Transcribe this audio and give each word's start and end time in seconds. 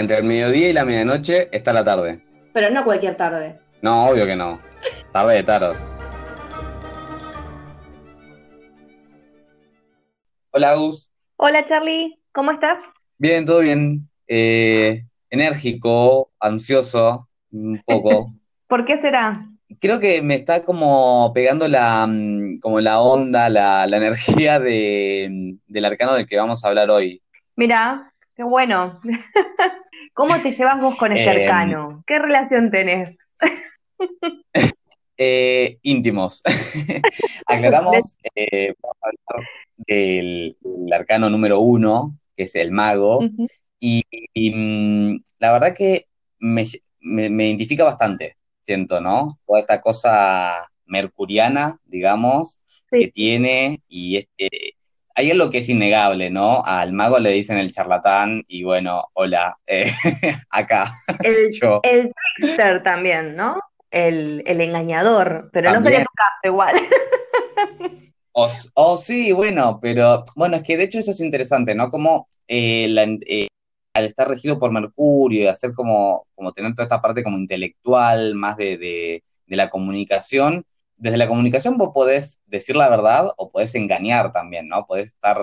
Entre 0.00 0.16
el 0.16 0.24
mediodía 0.24 0.70
y 0.70 0.72
la 0.72 0.86
medianoche 0.86 1.50
está 1.52 1.74
la 1.74 1.84
tarde. 1.84 2.24
Pero 2.54 2.70
no 2.70 2.84
cualquier 2.84 3.18
tarde. 3.18 3.60
No, 3.82 4.06
obvio 4.06 4.24
que 4.24 4.34
no. 4.34 4.58
Tarde 5.12 5.34
de 5.34 5.42
tarot. 5.42 5.76
Hola, 10.52 10.74
Gus. 10.76 11.10
Hola 11.36 11.66
Charlie, 11.66 12.18
¿cómo 12.32 12.50
estás? 12.52 12.78
Bien, 13.18 13.44
todo 13.44 13.58
bien. 13.58 14.08
Eh, 14.26 15.04
enérgico, 15.28 16.30
ansioso, 16.40 17.28
un 17.52 17.82
poco. 17.84 18.32
¿Por 18.68 18.86
qué 18.86 18.96
será? 19.02 19.44
Creo 19.80 20.00
que 20.00 20.22
me 20.22 20.36
está 20.36 20.62
como 20.62 21.30
pegando 21.34 21.68
la, 21.68 22.06
mm, 22.06 22.56
como 22.60 22.80
la 22.80 23.02
onda, 23.02 23.50
la, 23.50 23.86
la 23.86 23.96
energía 23.98 24.60
de, 24.60 25.58
del 25.66 25.84
arcano 25.84 26.14
del 26.14 26.26
que 26.26 26.38
vamos 26.38 26.64
a 26.64 26.68
hablar 26.68 26.88
hoy. 26.88 27.20
Mira, 27.54 28.10
qué 28.34 28.44
bueno. 28.44 28.98
¿Cómo 30.20 30.38
te 30.38 30.52
llevas 30.52 30.82
vos 30.82 30.96
con 30.96 31.12
este 31.12 31.30
Eh, 31.30 31.44
arcano? 31.46 32.04
¿Qué 32.06 32.18
relación 32.18 32.70
tenés? 32.70 33.16
Eh, 35.16 35.78
íntimos. 35.82 36.42
Aclaramos, 37.46 38.18
eh, 38.34 38.74
vamos 38.82 38.96
a 39.02 39.08
hablar 39.08 39.48
del, 39.78 40.56
del 40.60 40.92
arcano 40.92 41.30
número 41.30 41.60
uno, 41.60 42.18
que 42.36 42.42
es 42.42 42.54
el 42.54 42.70
mago, 42.70 43.24
y, 43.78 44.02
y, 44.34 44.50
mm, 44.54 45.22
la 45.38 45.52
verdad 45.52 45.74
que 45.74 46.06
me, 46.38 46.64
me- 47.00 47.30
me 47.30 47.46
identifica 47.48 47.84
bastante, 47.84 48.36
siento, 48.60 49.00
¿no? 49.00 49.38
Toda 49.46 49.60
esta 49.60 49.80
cosa 49.80 50.66
mercuriana, 50.84 51.78
digamos, 51.84 52.60
que 52.90 53.08
tiene, 53.08 53.82
y 53.88 54.16
este, 54.18 54.74
hay 55.20 55.30
algo 55.30 55.50
que 55.50 55.58
es 55.58 55.68
innegable, 55.68 56.30
¿no? 56.30 56.62
Al 56.64 56.92
mago 56.94 57.18
le 57.18 57.30
dicen 57.30 57.58
el 57.58 57.70
charlatán, 57.70 58.42
y 58.48 58.62
bueno, 58.64 59.08
hola, 59.12 59.58
eh, 59.66 59.92
acá, 60.50 60.90
el, 61.22 61.48
yo. 61.60 61.80
el 61.82 62.10
trickster 62.36 62.82
también, 62.82 63.36
¿no? 63.36 63.60
El, 63.90 64.42
el 64.46 64.60
engañador, 64.62 65.50
pero 65.52 65.72
no 65.72 65.82
sería 65.82 65.98
tu 65.98 66.14
caso 66.14 66.40
igual. 66.44 66.74
O, 68.32 68.48
o 68.74 68.96
sí, 68.96 69.32
bueno, 69.32 69.80
pero 69.82 70.22
bueno, 70.36 70.56
es 70.56 70.62
que 70.62 70.76
de 70.76 70.84
hecho 70.84 71.00
eso 71.00 71.10
es 71.10 71.20
interesante, 71.20 71.74
¿no? 71.74 71.90
Como 71.90 72.28
eh, 72.46 72.86
la- 72.88 73.02
eh, 73.26 73.48
al 73.92 74.04
estar 74.04 74.28
regido 74.28 74.56
por 74.56 74.70
Mercurio 74.70 75.42
y 75.42 75.46
hacer 75.48 75.72
como, 75.74 76.26
como 76.36 76.52
tener 76.52 76.72
toda 76.72 76.84
esta 76.84 77.02
parte 77.02 77.24
como 77.24 77.36
intelectual, 77.38 78.36
más 78.36 78.56
de, 78.56 78.78
de, 78.78 79.24
de 79.46 79.56
la 79.56 79.68
comunicación, 79.68 80.64
desde 81.00 81.16
la 81.18 81.28
comunicación 81.28 81.76
vos 81.78 81.90
podés 81.94 82.40
decir 82.46 82.76
la 82.76 82.88
verdad 82.88 83.32
o 83.36 83.48
podés 83.50 83.74
engañar 83.74 84.32
también, 84.32 84.68
¿no? 84.68 84.86
Podés 84.86 85.08
estar 85.08 85.38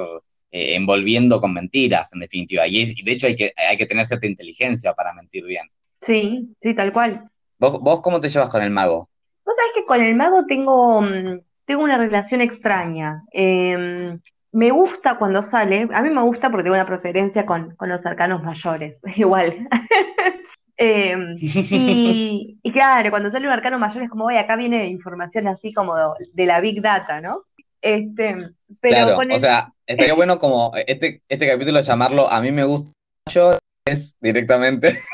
eh, 0.52 0.76
envolviendo 0.76 1.40
con 1.42 1.54
mentiras, 1.54 2.14
en 2.14 2.20
definitiva. 2.22 2.68
Y, 2.68 2.82
es- 2.84 2.98
y 3.00 3.04
de 3.04 3.12
hecho 3.12 3.28
hay 3.28 3.36
que, 3.36 3.54
hay 3.70 3.78
que 3.78 3.86
tener 3.86 4.06
cierta 4.06 4.28
inteligencia 4.28 4.94
para 4.94 5.14
mentir 5.14 5.46
bien. 5.46 5.68
Sí, 6.02 6.56
sí, 6.62 6.74
tal 6.76 6.94
cual. 6.94 7.30
¿Vos, 7.60 7.80
vos 7.82 8.02
cómo 8.02 8.20
te 8.20 8.30
llevas 8.30 8.50
con 8.50 8.62
el 8.64 8.72
mago? 8.72 9.10
Vos 9.46 9.56
sabés 9.56 9.72
que 9.76 9.86
con 9.86 10.02
el 10.02 10.16
mago 10.16 10.46
tengo, 10.46 11.02
mm, 11.02 11.40
tengo 11.66 11.84
una 11.84 11.98
relación 11.98 12.42
extraña. 12.42 13.24
Eh, 13.34 14.18
me 14.52 14.72
gusta 14.72 15.18
cuando 15.18 15.44
sale, 15.44 15.88
a 15.94 16.02
mí 16.02 16.10
me 16.10 16.22
gusta 16.24 16.50
porque 16.50 16.64
tengo 16.64 16.76
una 16.76 16.86
preferencia 16.88 17.46
con, 17.46 17.76
con 17.76 17.90
los 17.90 18.06
arcanos 18.06 18.44
mayores, 18.44 18.98
igual. 19.16 19.68
Eh, 20.78 21.16
y, 21.40 22.60
y 22.64 22.72
claro, 22.72 23.10
cuando 23.10 23.30
sale 23.30 23.48
un 23.48 23.54
arcano 23.54 23.80
mayor 23.80 24.04
es 24.04 24.10
como, 24.10 24.26
oye, 24.26 24.40
acá 24.40 24.56
viene 24.56 24.88
información 24.88 25.48
así 25.48 25.74
como 25.74 25.96
de 26.34 26.46
la 26.46 26.60
Big 26.62 26.82
Data, 26.82 27.20
¿no? 27.22 27.44
Este, 27.82 28.36
pero 28.82 28.96
Claro, 28.96 29.16
con 29.16 29.32
o 29.32 29.34
el, 29.34 29.40
sea, 29.40 29.72
estaría 29.86 30.14
bueno 30.14 30.40
como 30.40 30.72
este, 30.88 31.22
este 31.30 31.48
capítulo 31.48 31.82
llamarlo 31.82 32.30
A 32.30 32.42
mí 32.42 32.52
me 32.52 32.64
gusta 32.64 32.92
yo 33.30 33.58
es 33.86 34.16
directamente. 34.20 34.94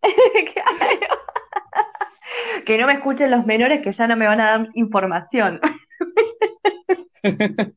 Claro. 0.00 1.20
Que 2.64 2.78
no 2.78 2.86
me 2.86 2.94
escuchen 2.94 3.30
los 3.30 3.44
menores 3.44 3.82
que 3.82 3.92
ya 3.92 4.06
no 4.06 4.16
me 4.16 4.26
van 4.26 4.40
a 4.40 4.50
dar 4.50 4.68
información. 4.74 5.60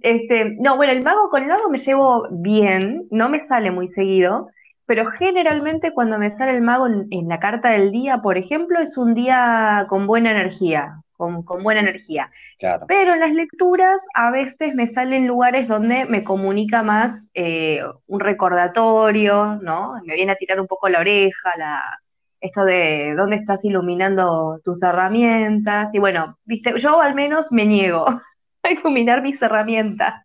Este, 0.00 0.56
no, 0.58 0.76
bueno, 0.76 0.92
el 0.92 1.02
mago 1.02 1.30
con 1.30 1.42
el 1.42 1.48
mago 1.48 1.70
me 1.70 1.78
llevo 1.78 2.28
bien, 2.30 3.06
no 3.10 3.30
me 3.30 3.40
sale 3.40 3.70
muy 3.70 3.88
seguido, 3.88 4.50
pero 4.86 5.06
generalmente 5.06 5.92
cuando 5.92 6.18
me 6.18 6.30
sale 6.30 6.52
el 6.52 6.62
mago 6.62 6.86
en, 6.86 7.06
en 7.10 7.28
la 7.28 7.40
carta 7.40 7.70
del 7.70 7.90
día, 7.90 8.18
por 8.18 8.38
ejemplo, 8.38 8.80
es 8.80 8.96
un 8.96 9.14
día 9.14 9.86
con 9.88 10.06
buena 10.06 10.30
energía, 10.30 11.02
con, 11.16 11.42
con 11.42 11.62
buena 11.62 11.80
energía. 11.80 12.30
Claro, 12.58 12.86
Pero 12.86 13.14
en 13.14 13.20
las 13.20 13.32
lecturas 13.32 14.00
a 14.14 14.30
veces 14.30 14.74
me 14.74 14.86
salen 14.86 15.26
lugares 15.26 15.68
donde 15.68 16.04
me 16.04 16.24
comunica 16.24 16.82
más 16.82 17.26
eh, 17.34 17.80
un 18.06 18.20
recordatorio, 18.20 19.56
¿no? 19.62 19.94
Me 20.04 20.14
viene 20.14 20.32
a 20.32 20.36
tirar 20.36 20.60
un 20.60 20.66
poco 20.66 20.88
la 20.88 21.00
oreja, 21.00 21.52
la, 21.56 21.82
esto 22.40 22.64
de 22.64 23.14
dónde 23.16 23.36
estás 23.36 23.64
iluminando 23.64 24.60
tus 24.64 24.82
herramientas. 24.82 25.94
Y 25.94 25.98
bueno, 25.98 26.38
viste, 26.44 26.78
yo 26.78 27.00
al 27.00 27.14
menos 27.14 27.50
me 27.50 27.64
niego 27.64 28.06
a 28.62 28.70
iluminar 28.70 29.22
mis 29.22 29.40
herramientas. 29.40 30.22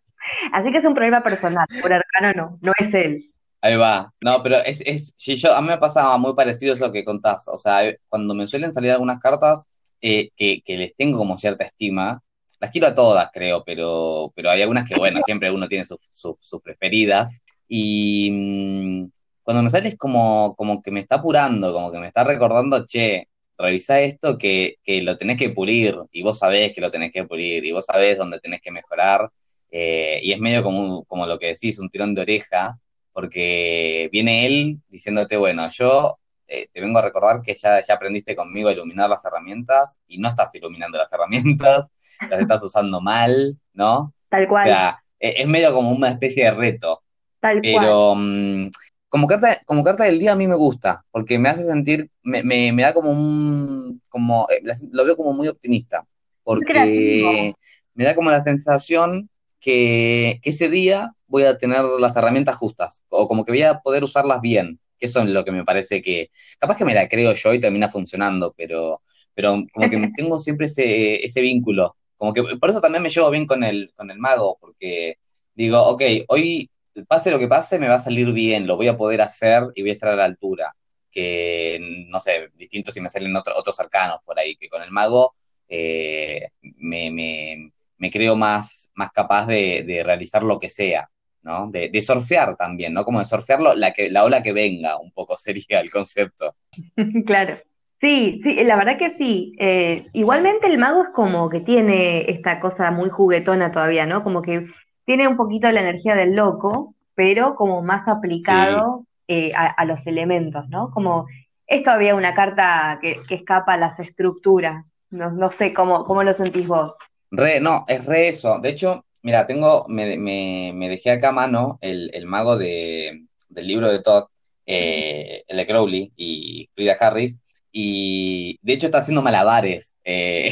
Así 0.52 0.70
que 0.70 0.78
es 0.78 0.84
un 0.84 0.94
problema 0.94 1.22
personal, 1.22 1.66
por 1.80 1.92
arcano 1.92 2.32
no, 2.34 2.58
no 2.60 2.72
es 2.78 2.92
él. 2.94 3.30
Ahí 3.60 3.76
va. 3.76 4.12
No, 4.20 4.42
pero 4.42 4.56
es, 4.56 4.80
es, 4.86 5.12
si 5.16 5.36
yo, 5.36 5.54
a 5.54 5.60
mí 5.60 5.68
me 5.68 5.78
pasa 5.78 6.16
muy 6.18 6.34
parecido 6.34 6.74
eso 6.74 6.92
que 6.92 7.04
contás. 7.04 7.46
O 7.48 7.56
sea, 7.56 7.82
cuando 8.08 8.34
me 8.34 8.46
suelen 8.46 8.72
salir 8.72 8.90
algunas 8.92 9.20
cartas 9.20 9.66
eh, 10.00 10.30
que, 10.36 10.62
que 10.64 10.76
les 10.76 10.94
tengo 10.96 11.18
como 11.18 11.38
cierta 11.38 11.64
estima, 11.64 12.22
las 12.60 12.70
quiero 12.70 12.88
a 12.88 12.94
todas, 12.94 13.30
creo, 13.32 13.64
pero, 13.64 14.32
pero 14.36 14.50
hay 14.50 14.62
algunas 14.62 14.88
que, 14.88 14.96
bueno, 14.96 15.20
siempre 15.24 15.50
uno 15.50 15.68
tiene 15.68 15.84
sus, 15.84 15.98
sus, 16.10 16.60
preferidas. 16.62 17.40
Y 17.68 18.30
mm, 18.30 19.10
cuando 19.42 19.62
me 19.62 19.70
sale 19.70 19.88
es 19.88 19.96
como, 19.96 20.54
como 20.56 20.82
que 20.82 20.90
me 20.90 21.00
está 21.00 21.16
apurando, 21.16 21.72
como 21.72 21.90
que 21.90 21.98
me 21.98 22.08
está 22.08 22.24
recordando, 22.24 22.86
che, 22.86 23.28
revisá 23.58 24.00
esto 24.00 24.38
que, 24.38 24.76
que 24.84 25.02
lo 25.02 25.16
tenés 25.16 25.36
que 25.38 25.50
pulir, 25.50 25.96
y 26.12 26.22
vos 26.22 26.38
sabés 26.38 26.72
que 26.74 26.80
lo 26.80 26.90
tenés 26.90 27.12
que 27.12 27.24
pulir, 27.24 27.64
y 27.64 27.72
vos 27.72 27.86
sabés 27.86 28.18
dónde 28.18 28.40
tenés 28.40 28.60
que 28.60 28.70
mejorar. 28.70 29.30
eh, 29.70 30.20
y 30.22 30.32
es 30.32 30.38
medio 30.40 30.62
como, 30.62 31.04
como 31.04 31.26
lo 31.26 31.38
que 31.38 31.48
decís, 31.48 31.78
un 31.78 31.90
tirón 31.90 32.14
de 32.14 32.22
oreja, 32.22 32.78
porque 33.20 34.08
viene 34.12 34.46
él 34.46 34.82
diciéndote, 34.88 35.36
bueno, 35.36 35.68
yo 35.70 36.18
eh, 36.48 36.68
te 36.72 36.80
vengo 36.80 36.98
a 36.98 37.02
recordar 37.02 37.42
que 37.42 37.54
ya, 37.54 37.80
ya 37.80 37.94
aprendiste 37.94 38.36
conmigo 38.36 38.68
a 38.68 38.72
iluminar 38.72 39.10
las 39.10 39.24
herramientas 39.24 39.98
y 40.06 40.18
no 40.18 40.28
estás 40.28 40.54
iluminando 40.54 40.98
las 40.98 41.12
herramientas, 41.12 41.88
las 42.28 42.40
estás 42.40 42.62
usando 42.64 43.00
mal, 43.00 43.58
¿no? 43.74 44.14
Tal 44.28 44.48
O 44.56 44.58
cual, 44.58 44.62
sea, 44.62 45.02
e- 45.18 45.34
es 45.42 45.48
medio 45.48 45.72
como 45.74 45.92
una 45.92 46.10
especie 46.10 46.44
de 46.44 46.50
reto, 46.52 47.02
tal 47.40 47.64
cual. 47.66 48.00
pero 48.00 48.14
mm, 48.16 48.68
como 49.08 49.26
carta, 49.26 49.58
como 49.66 49.82
carta 49.84 50.04
del 50.04 50.18
día 50.18 50.32
a 50.32 50.36
mí 50.36 50.46
me 50.48 50.54
gusta, 50.56 51.04
porque 51.10 51.38
me 51.38 51.48
hace 51.48 51.64
sentir, 51.64 52.10
me, 52.22 52.42
me, 52.44 52.72
me 52.72 52.82
da 52.82 52.94
como 52.94 53.10
un, 53.10 54.02
como, 54.08 54.46
eh, 54.50 54.62
lo 54.92 55.04
veo 55.04 55.16
como 55.16 55.32
muy 55.32 55.48
optimista, 55.48 56.06
porque 56.42 57.54
me 57.94 58.04
da 58.04 58.14
como 58.14 58.30
la 58.30 58.42
sensación 58.44 59.28
que, 59.60 60.40
que 60.42 60.50
ese 60.50 60.68
día 60.68 61.12
voy 61.26 61.44
a 61.44 61.58
tener 61.58 61.84
las 61.84 62.16
herramientas 62.16 62.56
justas, 62.56 63.02
o 63.08 63.26
como 63.28 63.44
que 63.44 63.52
voy 63.52 63.62
a 63.62 63.80
poder 63.80 64.04
usarlas 64.04 64.40
bien, 64.40 64.80
que 64.98 65.06
eso 65.06 65.20
es 65.20 65.26
lo 65.28 65.44
que 65.44 65.52
me 65.52 65.64
parece 65.64 66.02
que, 66.02 66.30
capaz 66.58 66.76
que 66.76 66.84
me 66.84 66.94
la 66.94 67.08
creo 67.08 67.32
yo 67.34 67.54
y 67.54 67.60
termina 67.60 67.88
funcionando, 67.88 68.54
pero, 68.56 69.02
pero 69.34 69.56
como 69.72 69.88
que 69.90 69.98
tengo 70.16 70.38
siempre 70.38 70.66
ese, 70.66 71.24
ese 71.24 71.40
vínculo, 71.40 71.96
como 72.16 72.32
que 72.32 72.42
por 72.60 72.70
eso 72.70 72.80
también 72.80 73.02
me 73.02 73.10
llevo 73.10 73.30
bien 73.30 73.46
con 73.46 73.64
el, 73.64 73.92
con 73.96 74.10
el 74.10 74.18
mago, 74.18 74.58
porque 74.60 75.16
digo, 75.54 75.82
ok, 75.86 76.02
hoy 76.28 76.70
pase 77.08 77.30
lo 77.30 77.38
que 77.38 77.48
pase, 77.48 77.78
me 77.78 77.88
va 77.88 77.96
a 77.96 78.00
salir 78.00 78.32
bien, 78.32 78.66
lo 78.66 78.76
voy 78.76 78.88
a 78.88 78.96
poder 78.96 79.20
hacer 79.22 79.64
y 79.74 79.82
voy 79.82 79.90
a 79.90 79.92
estar 79.94 80.10
a 80.10 80.16
la 80.16 80.24
altura. 80.24 80.74
Que, 81.10 81.78
no 82.08 82.20
sé, 82.20 82.50
distinto 82.54 82.92
si 82.92 83.00
me 83.00 83.10
salen 83.10 83.34
otro- 83.36 83.56
otros 83.58 83.74
cercanos 83.76 84.18
por 84.24 84.38
ahí, 84.38 84.54
que 84.56 84.68
con 84.68 84.80
el 84.82 84.90
mago 84.92 85.34
eh, 85.68 86.48
me, 86.76 87.10
me- 87.10 87.72
me 88.00 88.10
creo 88.10 88.36
más, 88.36 88.90
más 88.96 89.10
capaz 89.12 89.46
de, 89.46 89.84
de 89.86 90.04
realizar 90.04 90.42
lo 90.44 90.58
que 90.58 90.68
sea, 90.70 91.10
¿no? 91.42 91.68
De, 91.70 91.90
de 91.90 92.02
surfear 92.02 92.56
también, 92.56 92.94
¿no? 92.94 93.04
Como 93.04 93.20
de 93.20 93.26
surfearlo, 93.26 93.74
la, 93.74 93.92
que, 93.92 94.10
la 94.10 94.24
ola 94.24 94.42
que 94.42 94.52
venga, 94.54 94.98
un 94.98 95.12
poco 95.12 95.36
sería 95.38 95.80
el 95.80 95.90
concepto. 95.90 96.56
Claro. 97.26 97.58
Sí, 98.00 98.40
sí, 98.42 98.54
la 98.64 98.76
verdad 98.76 98.96
que 98.98 99.10
sí. 99.10 99.52
Eh, 99.58 100.06
igualmente 100.14 100.66
el 100.66 100.78
mago 100.78 101.02
es 101.02 101.08
como 101.14 101.50
que 101.50 101.60
tiene 101.60 102.30
esta 102.30 102.58
cosa 102.60 102.90
muy 102.90 103.10
juguetona 103.10 103.72
todavía, 103.72 104.06
¿no? 104.06 104.22
Como 104.24 104.40
que 104.42 104.66
tiene 105.04 105.28
un 105.28 105.36
poquito 105.36 105.70
la 105.70 105.80
energía 105.80 106.14
del 106.14 106.34
loco, 106.34 106.94
pero 107.14 107.56
como 107.56 107.82
más 107.82 108.08
Sí, 108.42 108.56
aplicado 108.56 109.04
eh, 109.28 109.52
a, 109.54 109.66
a 109.66 109.84
los 109.84 110.06
elementos, 110.06 110.66
¿no? 110.70 110.90
Como 110.92 111.26
es 111.66 111.82
todavía 111.82 112.14
una 112.14 112.34
carta 112.34 112.98
que, 113.02 113.20
que 113.28 113.34
escapa 113.34 113.74
a 113.74 113.76
las 113.76 114.00
estructuras. 114.00 114.84
No, 115.10 115.30
no 115.30 115.50
sé 115.50 115.74
cómo, 115.74 116.04
cómo 116.04 116.22
lo 116.22 116.32
sentís 116.32 116.66
vos. 116.66 116.94
Re, 117.30 117.60
no, 117.60 117.84
es 117.88 118.04
re 118.06 118.28
eso. 118.28 118.58
De 118.60 118.70
hecho, 118.70 119.04
mira, 119.22 119.46
tengo, 119.46 119.86
me, 119.88 120.16
me, 120.16 120.72
me 120.74 120.88
dejé 120.88 121.10
acá 121.10 121.30
a 121.30 121.32
mano 121.32 121.78
el, 121.80 122.10
el 122.14 122.26
mago 122.26 122.56
de, 122.56 123.26
del 123.48 123.66
libro 123.66 123.90
de 123.90 124.02
Todd, 124.02 124.24
eh, 124.66 125.44
el 125.48 125.56
de 125.56 125.66
Crowley 125.66 126.12
y 126.16 126.68
Frida 126.74 126.96
Harris, 127.00 127.38
y 127.72 128.58
de 128.62 128.72
hecho 128.74 128.86
está 128.86 128.98
haciendo 128.98 129.22
malabares 129.22 129.94
eh, 130.04 130.50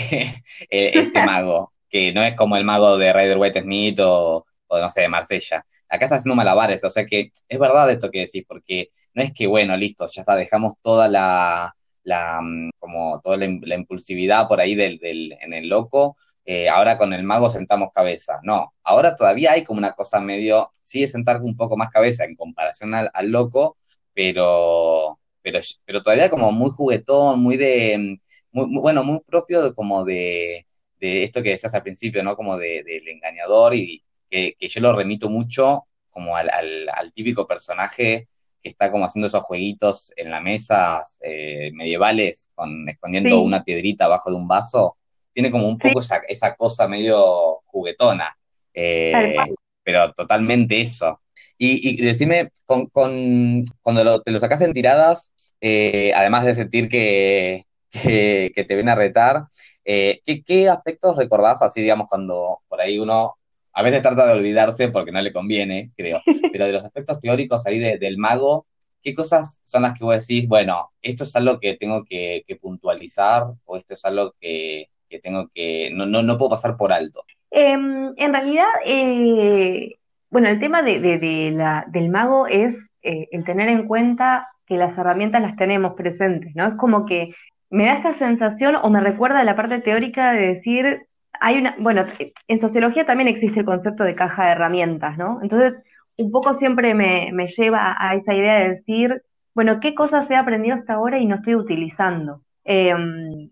eh, 0.71 0.93
este 0.95 1.23
mago, 1.27 1.73
que 1.89 2.13
no 2.13 2.23
es 2.23 2.35
como 2.35 2.57
el 2.57 2.65
mago 2.65 2.99
de 2.99 3.13
Rider 3.13 3.39
Waite 3.39 3.63
Smith 3.63 4.01
o, 4.01 4.47
o 4.67 4.79
no 4.79 4.91
sé, 4.91 5.03
de 5.03 5.09
Marsella. 5.09 5.65
Acá 5.89 6.07
está 6.07 6.17
haciendo 6.17 6.37
malabares, 6.37 6.85
o 6.85 6.91
sea 6.91 7.07
que 7.07 7.31
es 7.49 7.59
verdad 7.59 7.91
esto 7.91 8.11
que 8.11 8.21
decís, 8.21 8.45
porque 8.47 8.91
no 9.15 9.23
es 9.23 9.33
que, 9.33 9.47
bueno, 9.47 9.77
listo, 9.77 10.07
ya 10.07 10.23
está, 10.23 10.37
dejamos 10.37 10.75
toda 10.83 11.09
la, 11.09 11.75
la 12.05 12.41
mm, 12.43 12.71
como 12.79 13.21
toda 13.21 13.37
la, 13.37 13.75
impulsividad 13.75 14.49
por 14.49 14.61
ahí 14.61 14.75
del, 14.75 14.99
del, 14.99 15.37
en 15.41 15.53
el 15.55 15.69
loco, 15.69 16.17
eh, 16.51 16.67
ahora 16.67 16.97
con 16.97 17.13
el 17.13 17.25
mago 17.25 17.51
sentamos 17.51 17.91
cabeza. 17.93 18.41
No, 18.43 18.73
ahora 18.83 19.15
todavía 19.15 19.53
hay 19.53 19.65
como 19.65 19.77
una 19.79 19.93
cosa 19.93 20.19
medio, 20.19 20.71
sí 20.73 21.03
es 21.03 21.11
sentar 21.13 21.43
un 21.43 21.55
poco 21.55 21.77
más 21.77 21.91
cabeza 21.91 22.25
en 22.25 22.37
comparación 22.37 22.95
al, 22.95 23.11
al 23.13 23.31
loco, 23.31 23.77
pero, 24.15 25.21
pero, 25.43 25.61
pero 25.85 26.03
todavía 26.03 26.31
como 26.31 26.51
muy 26.51 26.71
juguetón, 26.71 27.43
muy 27.43 27.59
de, 27.59 28.19
muy, 28.51 28.81
bueno, 28.81 29.05
muy 29.05 29.21
propio 29.21 29.63
de, 29.63 29.75
como 29.75 30.05
de, 30.05 30.67
de 30.99 31.25
esto 31.25 31.43
que 31.43 31.51
decías 31.51 31.75
al 31.75 31.83
principio, 31.83 32.25
¿no? 32.25 32.35
Como 32.35 32.57
del 32.57 32.83
de, 32.83 33.03
engañador 33.13 33.75
y 33.75 34.03
que, 34.31 34.55
que, 34.59 34.69
yo 34.69 34.81
lo 34.81 34.95
remito 34.97 35.29
mucho 35.29 35.85
como 36.09 36.35
al, 36.35 36.49
al, 36.49 36.89
al, 36.89 37.13
típico 37.13 37.47
personaje 37.47 38.29
que 38.63 38.71
está 38.71 38.91
como 38.91 39.05
haciendo 39.05 39.27
esos 39.27 39.45
jueguitos 39.45 40.15
en 40.17 40.31
la 40.31 40.41
mesa 40.41 41.05
eh, 41.21 41.71
medievales, 41.75 42.49
con 42.55 42.89
escondiendo 42.89 43.37
sí. 43.37 43.45
una 43.45 43.65
piedrita 43.65 44.07
abajo 44.07 44.31
de 44.31 44.37
un 44.37 44.49
vaso. 44.49 44.97
Tiene 45.39 45.53
como 45.53 45.69
un 45.69 45.79
poco 45.79 46.03
sí. 46.03 46.07
esa, 46.07 46.23
esa, 46.27 46.57
cosa 46.57 46.89
medio 46.89 47.61
juguetona, 47.67 48.37
eh, 48.75 49.37
pero 49.85 50.13
totalmente 50.13 50.81
eso. 50.81 51.21
Y, 51.57 51.91
y 51.91 52.05
decime, 52.05 52.51
con, 52.67 52.87
con, 52.87 53.65
cuando 53.81 54.03
lo, 54.03 54.21
te 54.21 54.33
lo 54.33 54.41
sacas 54.41 54.63
en 54.63 54.73
tiradas, 54.73 55.31
eh, 55.61 56.11
además 56.17 56.45
de 56.45 56.57
sentir 56.57 56.89
que, 56.89 57.63
que, 57.89 58.51
que, 58.53 58.65
te 58.65 58.75
ven 58.75 58.89
a 58.89 58.97
retar, 58.97 59.45
eh, 59.85 60.23
¿qué, 60.27 60.43
¿qué, 60.43 60.69
aspectos 60.69 61.17
recordás 61.17 61.63
así, 61.63 61.83
digamos, 61.83 62.09
cuando 62.09 62.59
por 62.67 62.81
ahí 62.81 62.99
uno 62.99 63.37
a 63.73 63.83
veces 63.85 64.03
trata 64.03 64.27
de 64.27 64.33
olvidarse 64.33 64.89
porque 64.89 65.13
no 65.13 65.23
le 65.23 65.33
conviene, 65.33 65.93
creo, 65.97 66.21
pero 66.53 66.67
de 66.67 66.73
los 66.73 66.85
aspectos 66.85 67.21
teóricos 67.21 67.65
ahí 67.65 67.79
de, 67.79 67.97
del 67.97 68.19
mago, 68.19 68.67
¿qué 69.01 69.15
cosas 69.15 69.61
son 69.63 69.83
las 69.83 69.97
que 69.97 70.05
vos 70.05 70.19
decís, 70.19 70.49
bueno, 70.49 70.91
esto 71.01 71.23
es 71.23 71.37
algo 71.37 71.61
que 71.61 71.77
tengo 71.77 72.05
que, 72.05 72.43
que 72.45 72.57
puntualizar 72.57 73.47
o 73.67 73.77
esto 73.77 73.95
es 73.95 74.05
algo 74.05 74.35
que, 74.41 74.89
que 75.09 75.21
tengo 75.21 75.49
que, 75.49 75.91
no, 75.95 76.07
no, 76.07 76.23
no 76.23 76.37
puedo 76.37 76.51
pasar 76.51 76.77
por 76.77 76.93
alto? 76.93 77.25
Eh, 77.51 77.73
en 77.73 78.33
realidad, 78.33 78.67
eh, 78.85 79.97
bueno, 80.31 80.49
el 80.49 80.61
tema 80.61 80.83
de, 80.83 81.01
de, 81.01 81.19
de 81.19 81.51
la, 81.53 81.85
del 81.89 82.11
mago 82.11 82.47
es 82.47 82.77
eh, 83.03 83.29
el 83.31 83.45
tener 83.45 83.69
en 83.69 83.87
cuenta 83.87 84.49
que 84.67 84.77
las 84.77 84.97
herramientas 84.99 85.41
las 85.41 85.57
tenemos 85.57 85.95
presentes, 85.95 86.55
¿no? 86.55 86.67
Es 86.67 86.75
como 86.75 87.07
que 87.07 87.35
me 87.71 87.87
da 87.87 87.95
esta 87.95 88.13
sensación 88.13 88.77
o 88.77 88.91
me 88.91 89.01
recuerda 89.01 89.41
a 89.41 89.45
la 89.45 89.57
parte 89.57 89.81
teórica 89.81 90.33
de 90.33 90.49
decir, 90.49 91.07
hay 91.41 91.59
una, 91.59 91.75
bueno, 91.79 92.05
en 92.49 92.59
sociología 92.59 93.07
también 93.07 93.29
existe 93.29 93.61
el 93.61 93.67
concepto 93.67 94.05
de 94.05 94.15
caja 94.15 94.47
de 94.47 94.53
herramientas, 94.53 95.17
¿no? 95.17 95.41
Entonces, 95.43 95.75
un 96.17 96.31
poco 96.31 96.53
siempre 96.55 96.95
me, 96.95 97.31
me 97.33 97.47
lleva 97.49 97.97
a 97.99 98.15
esa 98.15 98.35
idea 98.35 98.55
de 98.61 98.69
decir, 98.71 99.23
bueno, 99.55 99.81
¿qué 99.81 99.95
cosas 99.95 100.31
he 100.31 100.37
aprendido 100.37 100.77
hasta 100.77 100.95
ahora 100.95 101.19
y 101.19 101.27
no 101.27 101.37
estoy 101.37 101.55
utilizando? 101.55 102.43
Eh, 102.65 102.95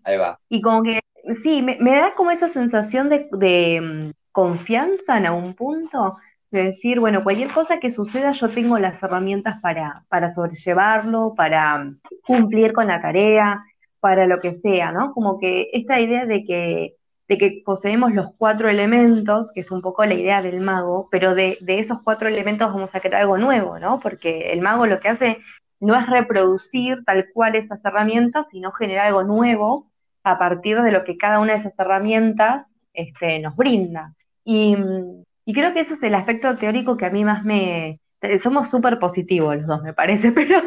Ahí 0.03 0.17
va. 0.17 0.39
Y 0.49 0.61
como 0.61 0.83
que, 0.83 0.99
sí, 1.43 1.61
me, 1.61 1.77
da 1.77 2.13
como 2.15 2.31
esa 2.31 2.47
sensación 2.47 3.09
de, 3.09 3.79
um, 3.81 4.13
confianza 4.31 5.17
en 5.17 5.25
algún 5.25 5.55
punto, 5.55 6.17
de 6.51 6.63
decir, 6.63 6.99
bueno, 6.99 7.23
cualquier 7.23 7.51
cosa 7.51 7.79
que 7.79 7.91
suceda, 7.91 8.31
yo 8.31 8.49
tengo 8.49 8.77
las 8.79 9.01
herramientas 9.03 9.59
para, 9.61 10.05
para 10.09 10.33
sobrellevarlo, 10.33 11.33
para 11.35 11.91
cumplir 12.25 12.73
con 12.73 12.87
la 12.87 13.01
tarea, 13.01 13.65
para 13.99 14.27
lo 14.27 14.39
que 14.39 14.53
sea, 14.53 14.91
¿no? 14.91 15.13
Como 15.13 15.39
que 15.39 15.69
esta 15.73 15.99
idea 15.99 16.25
de 16.25 16.45
que, 16.45 16.95
de 17.27 17.37
que 17.37 17.61
poseemos 17.65 18.13
los 18.13 18.29
cuatro 18.37 18.69
elementos, 18.69 19.51
que 19.51 19.61
es 19.61 19.71
un 19.71 19.81
poco 19.81 20.05
la 20.05 20.13
idea 20.13 20.41
del 20.41 20.61
mago, 20.61 21.09
pero 21.11 21.35
de, 21.35 21.57
de 21.61 21.79
esos 21.79 21.97
cuatro 22.03 22.29
elementos 22.29 22.71
vamos 22.71 22.95
a 22.95 22.99
crear 23.01 23.21
algo 23.21 23.37
nuevo, 23.37 23.79
¿no? 23.79 23.99
Porque 23.99 24.51
el 24.53 24.61
mago 24.61 24.85
lo 24.85 24.99
que 24.99 25.09
hace 25.09 25.39
no 25.79 25.95
es 25.95 26.07
reproducir 26.07 27.03
tal 27.05 27.27
cual 27.33 27.55
esas 27.55 27.83
herramientas, 27.83 28.49
sino 28.49 28.71
generar 28.71 29.07
algo 29.07 29.23
nuevo 29.23 29.87
a 30.31 30.37
partir 30.37 30.81
de 30.81 30.91
lo 30.91 31.03
que 31.03 31.17
cada 31.17 31.39
una 31.39 31.53
de 31.53 31.59
esas 31.59 31.77
herramientas 31.79 32.73
este, 32.93 33.39
nos 33.39 33.55
brinda. 33.55 34.13
Y, 34.43 34.75
y 35.45 35.53
creo 35.53 35.73
que 35.73 35.81
eso 35.81 35.93
es 35.93 36.03
el 36.03 36.15
aspecto 36.15 36.57
teórico 36.57 36.97
que 36.97 37.05
a 37.05 37.09
mí 37.09 37.23
más 37.23 37.43
me... 37.43 37.99
Somos 38.41 38.69
súper 38.69 38.97
positivos 38.97 39.55
los 39.55 39.67
dos, 39.67 39.83
me 39.83 39.93
parece, 39.93 40.31
pero, 40.33 40.61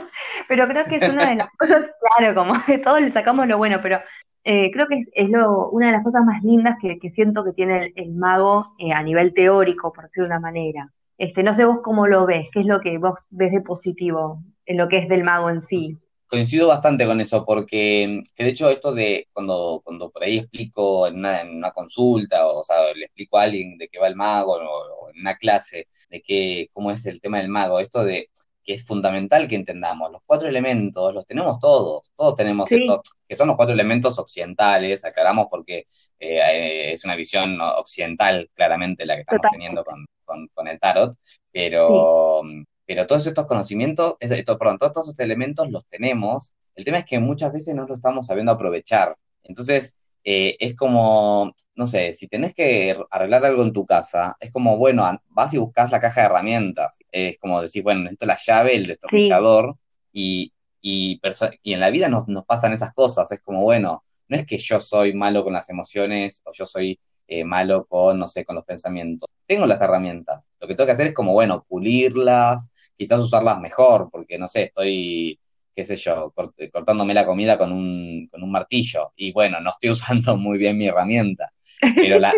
pero 0.48 0.68
creo 0.68 0.84
que 0.86 0.96
es 0.96 1.08
una 1.08 1.30
de 1.30 1.36
las 1.36 1.48
cosas, 1.58 1.90
claro, 2.16 2.34
como 2.34 2.54
de 2.66 2.78
todos 2.78 3.00
le 3.00 3.10
sacamos 3.10 3.46
lo 3.46 3.58
bueno, 3.58 3.80
pero 3.82 3.98
eh, 4.44 4.70
creo 4.70 4.86
que 4.86 5.00
es, 5.00 5.08
es 5.12 5.30
lo, 5.30 5.68
una 5.70 5.86
de 5.86 5.92
las 5.92 6.04
cosas 6.04 6.24
más 6.24 6.42
lindas 6.42 6.76
que, 6.80 6.98
que 6.98 7.10
siento 7.10 7.44
que 7.44 7.52
tiene 7.52 7.86
el, 7.86 7.92
el 7.96 8.12
mago 8.12 8.74
eh, 8.78 8.92
a 8.92 9.02
nivel 9.02 9.34
teórico, 9.34 9.92
por 9.92 10.04
decirlo 10.04 10.28
de 10.28 10.34
una 10.34 10.40
manera. 10.40 10.88
Este, 11.18 11.42
no 11.42 11.52
sé 11.54 11.64
vos 11.64 11.80
cómo 11.82 12.06
lo 12.06 12.24
ves, 12.24 12.46
qué 12.52 12.60
es 12.60 12.66
lo 12.66 12.80
que 12.80 12.96
vos 12.96 13.18
ves 13.28 13.52
de 13.52 13.60
positivo 13.60 14.42
en 14.64 14.78
lo 14.78 14.88
que 14.88 14.98
es 14.98 15.08
del 15.08 15.24
mago 15.24 15.50
en 15.50 15.60
sí 15.60 15.98
coincido 16.30 16.68
bastante 16.68 17.06
con 17.06 17.20
eso, 17.20 17.44
porque 17.44 18.22
que 18.36 18.44
de 18.44 18.50
hecho 18.50 18.70
esto 18.70 18.92
de 18.92 19.26
cuando, 19.32 19.82
cuando 19.84 20.10
por 20.10 20.22
ahí 20.22 20.38
explico 20.38 21.08
en 21.08 21.16
una, 21.16 21.40
en 21.40 21.56
una 21.56 21.72
consulta, 21.72 22.46
o, 22.46 22.60
o, 22.60 22.64
sea, 22.64 22.94
le 22.94 23.06
explico 23.06 23.36
a 23.36 23.42
alguien 23.42 23.76
de 23.76 23.88
qué 23.88 23.98
va 23.98 24.06
el 24.06 24.14
mago, 24.14 24.52
o, 24.54 25.06
o, 25.06 25.10
en 25.10 25.20
una 25.20 25.36
clase, 25.36 25.88
de 26.08 26.22
qué, 26.22 26.70
cómo 26.72 26.92
es 26.92 27.04
el 27.06 27.20
tema 27.20 27.38
del 27.38 27.48
mago, 27.48 27.80
esto 27.80 28.04
de 28.04 28.30
que 28.62 28.74
es 28.74 28.86
fundamental 28.86 29.48
que 29.48 29.56
entendamos, 29.56 30.12
los 30.12 30.22
cuatro 30.24 30.48
elementos 30.48 31.12
los 31.12 31.26
tenemos 31.26 31.58
todos, 31.58 32.12
todos 32.16 32.36
tenemos 32.36 32.68
sí. 32.68 32.76
esto, 32.76 33.02
que 33.26 33.34
son 33.34 33.48
los 33.48 33.56
cuatro 33.56 33.74
elementos 33.74 34.18
occidentales, 34.18 35.04
aclaramos 35.04 35.48
porque 35.50 35.86
eh, 36.20 36.92
es 36.92 37.04
una 37.04 37.16
visión 37.16 37.60
occidental 37.60 38.48
claramente 38.54 39.04
la 39.04 39.16
que 39.16 39.22
estamos 39.22 39.42
Total. 39.42 39.50
teniendo 39.52 39.84
con, 39.84 40.06
con, 40.24 40.48
con, 40.54 40.68
el 40.68 40.78
tarot, 40.78 41.16
pero... 41.50 42.42
Sí 42.44 42.64
pero 42.90 43.06
todos 43.06 43.24
estos 43.24 43.46
conocimientos, 43.46 44.16
esto, 44.18 44.58
perdón, 44.58 44.78
todos 44.78 45.06
estos 45.06 45.20
elementos 45.20 45.70
los 45.70 45.86
tenemos. 45.86 46.52
El 46.74 46.84
tema 46.84 46.98
es 46.98 47.04
que 47.04 47.20
muchas 47.20 47.52
veces 47.52 47.72
no 47.72 47.86
lo 47.86 47.94
estamos 47.94 48.26
sabiendo 48.26 48.50
aprovechar. 48.50 49.16
Entonces, 49.44 49.94
eh, 50.24 50.56
es 50.58 50.74
como, 50.74 51.54
no 51.76 51.86
sé, 51.86 52.14
si 52.14 52.26
tenés 52.26 52.52
que 52.52 53.00
arreglar 53.12 53.44
algo 53.44 53.62
en 53.62 53.72
tu 53.72 53.86
casa, 53.86 54.36
es 54.40 54.50
como, 54.50 54.76
bueno, 54.76 55.08
vas 55.28 55.54
y 55.54 55.58
buscas 55.58 55.92
la 55.92 56.00
caja 56.00 56.22
de 56.22 56.26
herramientas. 56.26 56.98
Es 57.12 57.38
como 57.38 57.62
decir, 57.62 57.84
bueno, 57.84 58.00
necesito 58.00 58.26
la 58.26 58.36
llave, 58.44 58.74
el 58.74 58.86
destornillador, 58.88 59.76
sí. 60.12 60.52
y, 60.82 61.20
y, 61.20 61.20
y, 61.62 61.72
en 61.72 61.78
la 61.78 61.90
vida 61.90 62.08
nos, 62.08 62.26
nos 62.26 62.44
pasan 62.44 62.72
esas 62.72 62.92
cosas. 62.92 63.30
Es 63.30 63.40
como, 63.40 63.60
bueno, 63.62 64.02
no 64.26 64.36
es 64.36 64.44
que 64.44 64.58
yo 64.58 64.80
soy 64.80 65.14
malo 65.14 65.44
con 65.44 65.52
las 65.52 65.70
emociones 65.70 66.42
o 66.44 66.50
yo 66.52 66.66
soy 66.66 66.98
eh, 67.32 67.44
malo 67.44 67.86
con, 67.86 68.18
no 68.18 68.26
sé, 68.26 68.44
con 68.44 68.56
los 68.56 68.64
pensamientos. 68.64 69.30
Tengo 69.46 69.64
las 69.64 69.80
herramientas. 69.80 70.50
Lo 70.58 70.66
que 70.66 70.74
tengo 70.74 70.86
que 70.86 70.94
hacer 70.94 71.06
es 71.06 71.14
como, 71.14 71.32
bueno, 71.32 71.64
pulirlas, 71.68 72.68
quizás 73.00 73.18
usarlas 73.18 73.58
mejor, 73.58 74.10
porque, 74.12 74.36
no 74.36 74.46
sé, 74.46 74.64
estoy, 74.64 75.40
qué 75.74 75.86
sé 75.86 75.96
yo, 75.96 76.30
cort 76.34 76.54
cortándome 76.70 77.14
la 77.14 77.24
comida 77.24 77.56
con 77.56 77.72
un, 77.72 78.28
con 78.30 78.42
un 78.42 78.52
martillo. 78.52 79.12
Y 79.16 79.32
bueno, 79.32 79.58
no 79.58 79.70
estoy 79.70 79.88
usando 79.96 80.36
muy 80.36 80.58
bien 80.58 80.76
mi 80.76 80.86
herramienta. 80.86 81.50
Pero, 81.96 82.18
la, 82.18 82.34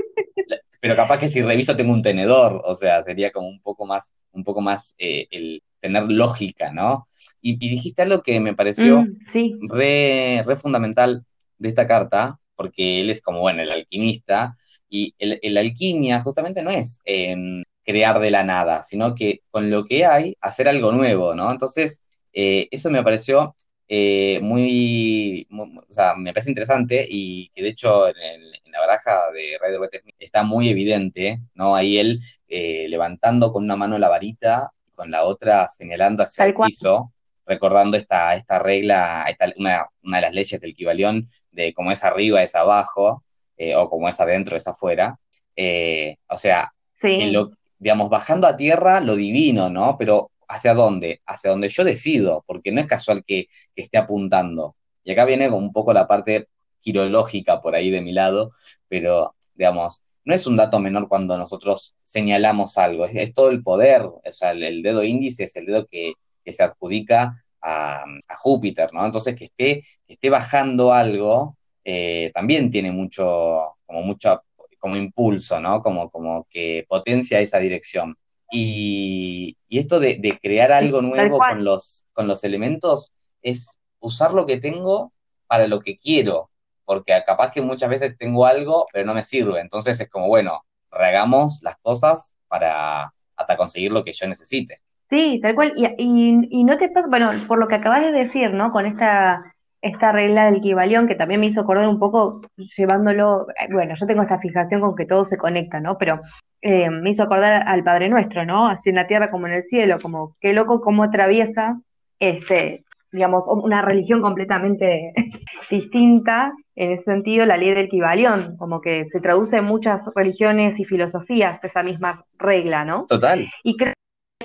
la, 0.46 0.56
pero 0.78 0.94
capaz 0.94 1.18
que 1.18 1.28
si 1.28 1.42
reviso 1.42 1.74
tengo 1.74 1.92
un 1.92 2.00
tenedor, 2.00 2.62
o 2.64 2.76
sea, 2.76 3.02
sería 3.02 3.32
como 3.32 3.48
un 3.48 3.60
poco 3.60 3.86
más, 3.86 4.12
un 4.30 4.44
poco 4.44 4.60
más 4.60 4.94
eh, 4.98 5.26
el 5.32 5.64
tener 5.80 6.04
lógica, 6.04 6.72
¿no? 6.72 7.08
Y, 7.40 7.54
y, 7.54 7.68
dijiste 7.68 8.02
algo 8.02 8.22
que 8.22 8.38
me 8.38 8.54
pareció 8.54 9.00
mm, 9.00 9.18
sí. 9.32 9.56
re, 9.62 10.44
re 10.46 10.56
fundamental 10.56 11.24
de 11.58 11.68
esta 11.68 11.88
carta, 11.88 12.38
porque 12.54 13.00
él 13.00 13.10
es 13.10 13.20
como, 13.20 13.40
bueno, 13.40 13.62
el 13.62 13.72
alquimista, 13.72 14.56
y 14.88 15.12
el, 15.18 15.40
el 15.42 15.56
alquimia 15.56 16.20
justamente 16.20 16.62
no 16.62 16.70
es 16.70 17.00
eh, 17.04 17.34
crear 17.84 18.20
de 18.20 18.30
la 18.30 18.44
nada, 18.44 18.82
sino 18.82 19.14
que 19.14 19.42
con 19.50 19.70
lo 19.70 19.84
que 19.84 20.04
hay, 20.04 20.36
hacer 20.40 20.68
algo 20.68 20.92
nuevo, 20.92 21.34
¿no? 21.34 21.50
Entonces, 21.50 22.02
eh, 22.32 22.68
eso 22.70 22.90
me 22.90 23.02
pareció 23.02 23.54
eh, 23.88 24.40
muy, 24.40 25.46
muy, 25.50 25.78
o 25.78 25.92
sea, 25.92 26.14
me 26.14 26.32
parece 26.32 26.50
interesante 26.50 27.06
y 27.08 27.50
que 27.50 27.62
de 27.62 27.68
hecho 27.68 28.08
en, 28.08 28.16
el, 28.16 28.54
en 28.64 28.72
la 28.72 28.80
baraja 28.80 29.30
de 29.32 29.58
Ray 29.60 29.72
de 29.72 30.14
está 30.18 30.42
muy 30.44 30.68
evidente, 30.68 31.40
¿no? 31.54 31.76
Ahí 31.76 31.98
él 31.98 32.20
eh, 32.48 32.86
levantando 32.88 33.52
con 33.52 33.64
una 33.64 33.76
mano 33.76 33.98
la 33.98 34.08
varita 34.08 34.70
y 34.86 34.92
con 34.92 35.10
la 35.10 35.24
otra 35.24 35.68
señalando 35.68 36.22
hacia 36.22 36.46
el 36.46 36.54
piso, 36.54 37.12
recordando 37.44 37.96
esta, 37.96 38.34
esta 38.34 38.58
regla, 38.58 39.26
esta, 39.28 39.52
una, 39.56 39.86
una 40.02 40.18
de 40.18 40.22
las 40.22 40.32
leyes 40.32 40.60
del 40.60 40.74
Kibalión, 40.74 41.28
de 41.50 41.74
cómo 41.74 41.92
es 41.92 42.02
arriba 42.04 42.42
es 42.42 42.54
abajo, 42.54 43.22
eh, 43.56 43.76
o 43.76 43.88
como 43.88 44.08
es 44.08 44.20
adentro, 44.20 44.56
es 44.56 44.66
afuera. 44.66 45.18
Eh, 45.54 46.16
o 46.28 46.38
sea, 46.38 46.72
sí. 46.94 47.30
lo, 47.30 47.50
digamos, 47.82 48.08
bajando 48.08 48.46
a 48.46 48.56
tierra 48.56 49.00
lo 49.00 49.16
divino, 49.16 49.68
¿no? 49.68 49.96
Pero 49.98 50.30
¿hacia 50.46 50.72
dónde? 50.72 51.20
Hacia 51.26 51.50
donde 51.50 51.68
yo 51.68 51.82
decido, 51.82 52.44
porque 52.46 52.70
no 52.70 52.80
es 52.80 52.86
casual 52.86 53.24
que, 53.24 53.48
que 53.74 53.82
esté 53.82 53.98
apuntando. 53.98 54.76
Y 55.02 55.10
acá 55.10 55.24
viene 55.24 55.50
un 55.50 55.72
poco 55.72 55.92
la 55.92 56.06
parte 56.06 56.48
quirológica 56.80 57.60
por 57.60 57.74
ahí 57.74 57.90
de 57.90 58.00
mi 58.00 58.12
lado, 58.12 58.52
pero, 58.88 59.34
digamos, 59.54 60.02
no 60.24 60.32
es 60.32 60.46
un 60.46 60.54
dato 60.54 60.78
menor 60.78 61.08
cuando 61.08 61.36
nosotros 61.36 61.96
señalamos 62.04 62.78
algo, 62.78 63.04
es, 63.06 63.34
todo 63.34 63.50
el 63.50 63.64
poder, 63.64 64.02
o 64.02 64.22
sea, 64.30 64.52
el, 64.52 64.82
dedo 64.82 65.02
índice 65.02 65.44
es 65.44 65.56
el 65.56 65.66
dedo 65.66 65.86
que, 65.88 66.12
que 66.44 66.52
se 66.52 66.62
adjudica 66.62 67.44
a, 67.60 68.04
a, 68.04 68.36
Júpiter, 68.36 68.94
¿no? 68.94 69.04
Entonces, 69.04 69.34
que 69.34 69.46
esté, 69.46 69.82
que 70.06 70.12
esté 70.12 70.30
bajando 70.30 70.92
algo 70.92 71.56
eh, 71.84 72.30
también 72.32 72.70
tiene 72.70 72.92
mucho, 72.92 73.74
como 73.86 74.02
mucha 74.02 74.40
como 74.82 74.96
impulso, 74.96 75.60
¿no? 75.60 75.80
Como, 75.80 76.10
como 76.10 76.48
que 76.50 76.84
potencia 76.88 77.38
esa 77.38 77.58
dirección. 77.58 78.16
Y, 78.50 79.56
esto 79.70 80.00
de, 80.00 80.38
crear 80.42 80.72
algo 80.72 81.00
nuevo 81.00 81.38
con 81.38 81.64
los, 81.64 82.04
con 82.12 82.26
los 82.26 82.42
elementos 82.42 83.12
es 83.42 83.78
usar 84.00 84.34
lo 84.34 84.44
que 84.44 84.58
tengo 84.58 85.12
para 85.46 85.68
lo 85.68 85.78
que 85.78 85.98
quiero, 85.98 86.50
porque 86.84 87.14
capaz 87.24 87.52
que 87.52 87.62
muchas 87.62 87.88
veces 87.88 88.18
tengo 88.18 88.44
algo, 88.44 88.86
pero 88.92 89.06
no 89.06 89.14
me 89.14 89.22
sirve. 89.22 89.60
Entonces 89.60 90.00
es 90.00 90.10
como, 90.10 90.26
bueno, 90.26 90.64
regamos 90.90 91.60
las 91.62 91.76
cosas 91.76 92.36
para 92.48 93.14
hasta 93.36 93.56
conseguir 93.56 93.92
lo 93.92 94.02
que 94.02 94.12
yo 94.12 94.26
necesite. 94.26 94.80
Sí, 95.08 95.38
tal 95.40 95.54
cual. 95.54 95.74
Y, 95.76 95.86
y, 95.96 96.64
no 96.64 96.76
te 96.76 96.88
pasa, 96.88 97.06
bueno, 97.06 97.30
por 97.46 97.58
lo 97.58 97.68
que 97.68 97.76
acabas 97.76 98.02
de 98.02 98.10
decir, 98.10 98.50
¿no? 98.52 98.72
Con 98.72 98.86
esta, 98.86 99.51
esta 99.82 100.12
regla 100.12 100.46
del 100.46 100.56
equivalión, 100.56 101.06
que 101.06 101.16
también 101.16 101.40
me 101.40 101.46
hizo 101.46 101.60
acordar 101.60 101.88
un 101.88 101.98
poco, 101.98 102.40
llevándolo, 102.56 103.46
eh, 103.50 103.72
bueno, 103.72 103.94
yo 103.96 104.06
tengo 104.06 104.22
esta 104.22 104.38
fijación 104.38 104.80
con 104.80 104.94
que 104.94 105.06
todo 105.06 105.24
se 105.24 105.36
conecta, 105.36 105.80
¿no? 105.80 105.98
Pero 105.98 106.20
eh, 106.60 106.88
me 106.88 107.10
hizo 107.10 107.24
acordar 107.24 107.64
al 107.66 107.82
Padre 107.82 108.08
Nuestro, 108.08 108.44
¿no? 108.44 108.68
Así 108.68 108.90
en 108.90 108.96
la 108.96 109.08
tierra 109.08 109.30
como 109.30 109.48
en 109.48 109.54
el 109.54 109.62
cielo, 109.62 109.98
como 110.00 110.36
qué 110.40 110.52
loco 110.52 110.80
cómo 110.80 111.02
atraviesa 111.02 111.80
este 112.18 112.84
digamos, 113.12 113.44
una 113.46 113.82
religión 113.82 114.22
completamente 114.22 115.12
distinta, 115.70 116.52
en 116.74 116.92
ese 116.92 117.04
sentido, 117.04 117.44
la 117.44 117.58
ley 117.58 117.68
del 117.68 117.84
equivalión, 117.84 118.56
como 118.56 118.80
que 118.80 119.04
se 119.12 119.20
traduce 119.20 119.58
en 119.58 119.64
muchas 119.64 120.10
religiones 120.14 120.80
y 120.80 120.84
filosofías 120.84 121.62
esa 121.62 121.82
misma 121.82 122.24
regla, 122.38 122.86
¿no? 122.86 123.04
Total. 123.06 123.46
Y 123.62 123.76
creo 123.76 123.92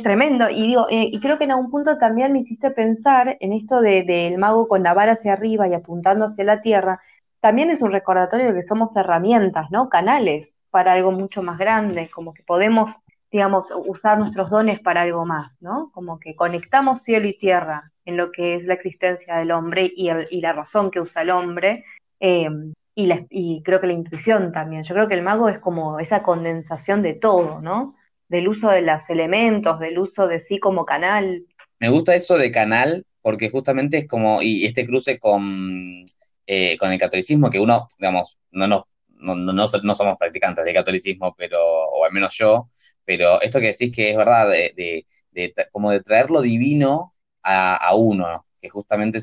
tremendo, 0.01 0.50
y 0.50 0.68
digo, 0.68 0.88
eh, 0.89 1.10
y 1.12 1.20
creo 1.20 1.38
que 1.38 1.44
en 1.44 1.51
algún 1.51 1.72
punto 1.72 1.98
también 1.98 2.34
me 2.34 2.39
hiciste 2.39 2.72
pensar 2.72 3.38
en 3.39 3.54
esto 3.54 3.82
del 3.82 4.06
de, 4.06 4.36
mago 4.38 4.68
con 4.68 4.84
la 4.84 4.94
vara 4.94 5.13
hacia 5.13 5.34
arriba 5.34 5.68
y 5.68 5.74
apuntando 5.74 6.25
hacia 6.25 6.44
la 6.44 6.62
tierra, 6.62 7.01
también 7.39 7.70
es 7.70 7.82
un 7.82 7.92
recordatorio 7.92 8.48
de 8.48 8.54
que 8.54 8.62
somos 8.62 8.96
herramientas, 8.96 9.70
¿no? 9.72 9.89
Canales 9.89 10.56
para 10.70 10.94
algo 10.94 11.12
mucho 11.12 11.44
más 11.44 11.58
grande, 11.58 12.10
como 12.10 12.34
que 12.34 12.44
podemos 12.44 12.96
digamos, 13.32 13.68
usar 13.86 14.18
nuestros 14.18 14.50
dones 14.50 14.80
para 14.80 15.01
algo 15.01 15.25
más, 15.25 15.62
¿no? 15.62 15.92
Como 15.94 16.20
que 16.20 16.36
conectamos 16.36 17.01
cielo 17.01 17.27
y 17.27 17.38
tierra 17.38 17.92
en 18.06 18.16
lo 18.16 18.32
que 18.32 18.56
es 18.56 18.63
la 18.63 18.74
existencia 18.74 19.36
del 19.36 19.51
hombre 19.51 19.92
y, 19.94 20.10
la 20.39 20.54
razón 20.54 20.92
que 20.92 21.01
usa 21.01 21.24
el 21.24 21.32
hombre, 21.32 21.84
eh, 22.22 22.50
y, 22.96 23.12
y 23.30 23.62
creo 23.63 23.82
que 23.82 23.88
la 23.88 23.94
intuición 23.94 24.51
también. 24.54 24.84
Yo 24.84 24.96
creo 24.96 25.08
que 25.10 25.13
el 25.16 25.22
mago 25.24 25.50
es 25.50 25.60
como 25.60 26.00
esa 26.00 26.24
condensación 26.24 27.01
de 27.01 27.13
todo, 27.16 27.62
¿no? 27.62 27.96
Del 28.30 28.48
uso 28.48 28.70
de 28.70 28.82
los 28.82 29.10
elementos, 29.10 29.80
del 29.80 30.00
uso 30.00 30.28
de 30.28 30.40
sí 30.40 30.60
como 30.60 30.86
canal. 30.86 31.46
Me 31.80 31.90
gusta 31.90 32.16
eso 32.16 32.38
de 32.38 32.52
canal 32.52 33.06
porque 33.22 33.50
justamente 33.50 33.98
es 33.98 34.08
como, 34.08 34.42
y 34.42 34.66
este 34.66 34.86
cruce 34.86 35.20
con, 35.20 36.04
eh, 36.46 36.78
con 36.78 36.92
el 36.92 37.00
catolicismo, 37.00 37.50
que 37.50 37.60
uno, 37.60 37.88
digamos, 38.00 38.38
no 38.52 38.68
nos 38.68 38.84
no, 39.20 39.36
no, 39.36 39.54
no, 39.54 39.68
somos 39.68 40.18
practicantes 40.18 40.66
del 40.66 40.74
catolicismo, 40.74 41.36
pero, 41.38 41.60
o 41.60 42.06
al 42.06 42.12
menos 42.12 42.36
yo, 42.38 42.70
pero 43.06 43.42
esto 43.42 43.60
que 43.60 43.68
decís 43.68 43.92
que 43.92 44.12
es 44.12 44.18
verdad, 44.18 44.50
de, 44.50 45.06
de, 45.32 45.54
como 45.72 45.92
de 45.92 46.02
traer 46.02 46.30
lo 46.30 46.42
divino 46.42 47.14
a, 47.44 47.76
a 47.76 47.96
uno, 47.96 48.46
que 48.60 48.70
justamente 48.70 49.20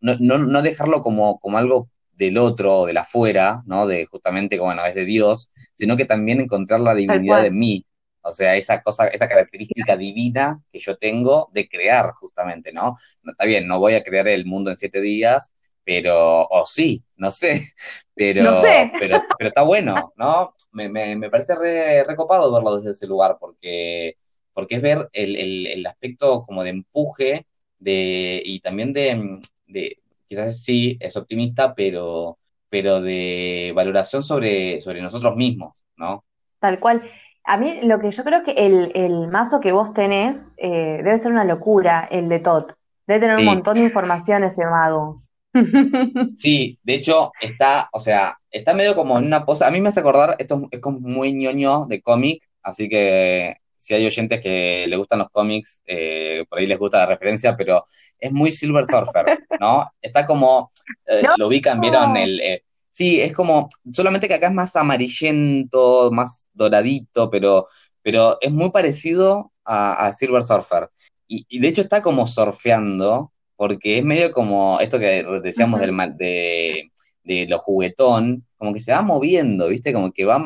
no, 0.00 0.16
no, 0.20 0.38
no 0.38 0.62
dejarlo 0.62 1.00
como, 1.00 1.38
como 1.38 1.58
algo 1.58 1.88
del 2.12 2.38
otro, 2.38 2.86
de 2.86 2.92
la 2.92 3.02
afuera, 3.02 3.62
¿no? 3.66 3.86
De 3.86 4.06
justamente, 4.06 4.58
como, 4.58 4.68
bueno, 4.68 4.84
es 4.84 4.94
de 4.94 5.04
Dios, 5.04 5.50
sino 5.74 5.96
que 5.96 6.04
también 6.04 6.40
encontrar 6.40 6.80
la 6.80 6.94
divinidad 6.94 7.46
en 7.46 7.58
mí. 7.58 7.86
O 8.22 8.32
sea, 8.32 8.56
esa 8.56 8.82
cosa, 8.82 9.06
esa 9.08 9.28
característica 9.28 9.96
divina 9.96 10.62
que 10.72 10.78
yo 10.78 10.96
tengo 10.96 11.50
de 11.52 11.68
crear, 11.68 12.12
justamente, 12.14 12.72
¿no? 12.72 12.96
Está 13.24 13.46
bien, 13.46 13.66
no 13.66 13.78
voy 13.78 13.94
a 13.94 14.02
crear 14.02 14.28
el 14.28 14.46
mundo 14.46 14.70
en 14.70 14.78
siete 14.78 15.00
días, 15.00 15.50
pero, 15.84 16.40
o 16.42 16.66
sí, 16.66 17.02
no 17.16 17.30
sé, 17.30 17.62
pero, 18.14 18.62
pero, 18.98 19.22
pero 19.38 19.48
está 19.48 19.62
bueno, 19.62 20.12
¿no? 20.16 20.54
Me, 20.72 20.88
me, 20.88 21.16
me 21.16 21.30
parece 21.30 21.56
re, 21.56 22.04
recopado 22.04 22.52
verlo 22.52 22.76
desde 22.76 22.90
ese 22.92 23.06
lugar, 23.06 23.38
porque, 23.40 24.16
porque 24.52 24.76
es 24.76 24.82
ver 24.82 25.08
el, 25.12 25.36
el, 25.36 25.66
el 25.66 25.86
aspecto 25.86 26.42
como 26.44 26.62
de 26.62 26.70
empuje 26.70 27.46
de, 27.78 28.42
y 28.44 28.60
también 28.60 28.92
de, 28.92 29.40
de, 29.66 29.98
quizás 30.26 30.62
sí, 30.62 30.96
es 31.00 31.16
optimista, 31.16 31.74
pero, 31.74 32.38
pero 32.68 33.00
de 33.00 33.72
valoración 33.74 34.22
sobre, 34.22 34.80
sobre 34.80 35.02
nosotros 35.02 35.34
mismos, 35.36 35.84
¿no? 35.96 36.24
Tal 36.60 36.78
cual. 36.78 37.10
A 37.44 37.56
mí 37.56 37.80
lo 37.82 37.98
que 37.98 38.10
yo 38.10 38.22
creo 38.22 38.42
que 38.44 38.52
el, 38.52 38.92
el 38.94 39.28
mazo 39.28 39.60
que 39.60 39.72
vos 39.72 39.92
tenés 39.92 40.50
eh, 40.56 41.00
debe 41.02 41.18
ser 41.18 41.32
una 41.32 41.44
locura, 41.44 42.06
el 42.10 42.28
de 42.28 42.38
Tot. 42.38 42.74
Debe 43.06 43.20
tener 43.20 43.38
un 43.38 43.44
montón 43.46 43.74
de 43.74 43.84
información 43.84 44.44
ese 44.44 44.64
mago. 44.66 45.22
Sí, 46.36 46.78
de 46.84 46.94
hecho 46.94 47.32
está, 47.40 47.88
o 47.92 47.98
sea, 47.98 48.38
está 48.52 48.72
medio 48.72 48.94
como 48.94 49.18
en 49.18 49.26
una 49.26 49.44
pose. 49.44 49.64
A 49.64 49.70
mí 49.70 49.80
me 49.80 49.88
hace 49.88 50.00
acordar, 50.00 50.36
esto 50.38 50.68
es 50.70 50.80
como 50.80 51.00
muy 51.00 51.32
ñoño 51.32 51.86
de 51.86 52.00
cómic, 52.02 52.48
así 52.62 52.88
que 52.88 53.56
si 53.76 53.94
hay 53.94 54.06
oyentes 54.06 54.40
que 54.40 54.84
le 54.86 54.96
gustan 54.96 55.20
los 55.20 55.30
cómics, 55.30 55.82
eh, 55.86 56.44
por 56.48 56.58
ahí 56.58 56.66
les 56.66 56.78
gusta 56.78 56.98
la 56.98 57.06
referencia, 57.06 57.56
pero 57.56 57.82
es 58.18 58.30
muy 58.30 58.52
Silver 58.52 58.84
Surfer, 58.84 59.40
¿no? 59.58 59.90
Está 60.00 60.26
como, 60.26 60.70
eh, 61.06 61.22
lo 61.38 61.48
ubican, 61.48 61.80
vieron 61.80 62.16
el... 62.16 62.40
Eh, 62.40 62.62
sí, 62.90 63.20
es 63.20 63.32
como, 63.32 63.68
solamente 63.92 64.28
que 64.28 64.34
acá 64.34 64.48
es 64.48 64.52
más 64.52 64.76
amarillento, 64.76 66.10
más 66.12 66.50
doradito, 66.52 67.30
pero, 67.30 67.66
pero 68.02 68.38
es 68.40 68.52
muy 68.52 68.70
parecido 68.70 69.52
a, 69.64 70.12
Silver 70.12 70.42
Surfer. 70.42 70.90
Y, 71.26 71.46
y 71.48 71.60
de 71.60 71.68
hecho 71.68 71.82
está 71.82 72.02
como 72.02 72.26
surfeando, 72.26 73.32
porque 73.56 73.98
es 73.98 74.04
medio 74.04 74.32
como 74.32 74.80
esto 74.80 74.98
que 74.98 75.24
decíamos 75.42 75.80
del, 75.80 75.96
de, 76.16 76.90
de 77.24 77.46
lo 77.46 77.58
juguetón, 77.58 78.46
como 78.56 78.72
que 78.72 78.80
se 78.80 78.92
va 78.92 79.02
moviendo, 79.02 79.68
¿viste? 79.68 79.92
Como 79.92 80.12
que 80.12 80.24
va, 80.24 80.38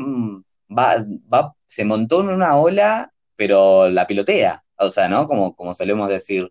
va, 0.68 0.96
va, 1.32 1.54
se 1.66 1.84
montó 1.84 2.20
en 2.20 2.28
una 2.28 2.56
ola, 2.56 3.12
pero 3.36 3.88
la 3.88 4.06
pilotea, 4.06 4.64
o 4.78 4.90
sea, 4.90 5.08
¿no? 5.08 5.26
Como, 5.26 5.54
como 5.54 5.74
solemos 5.74 6.08
decir. 6.08 6.50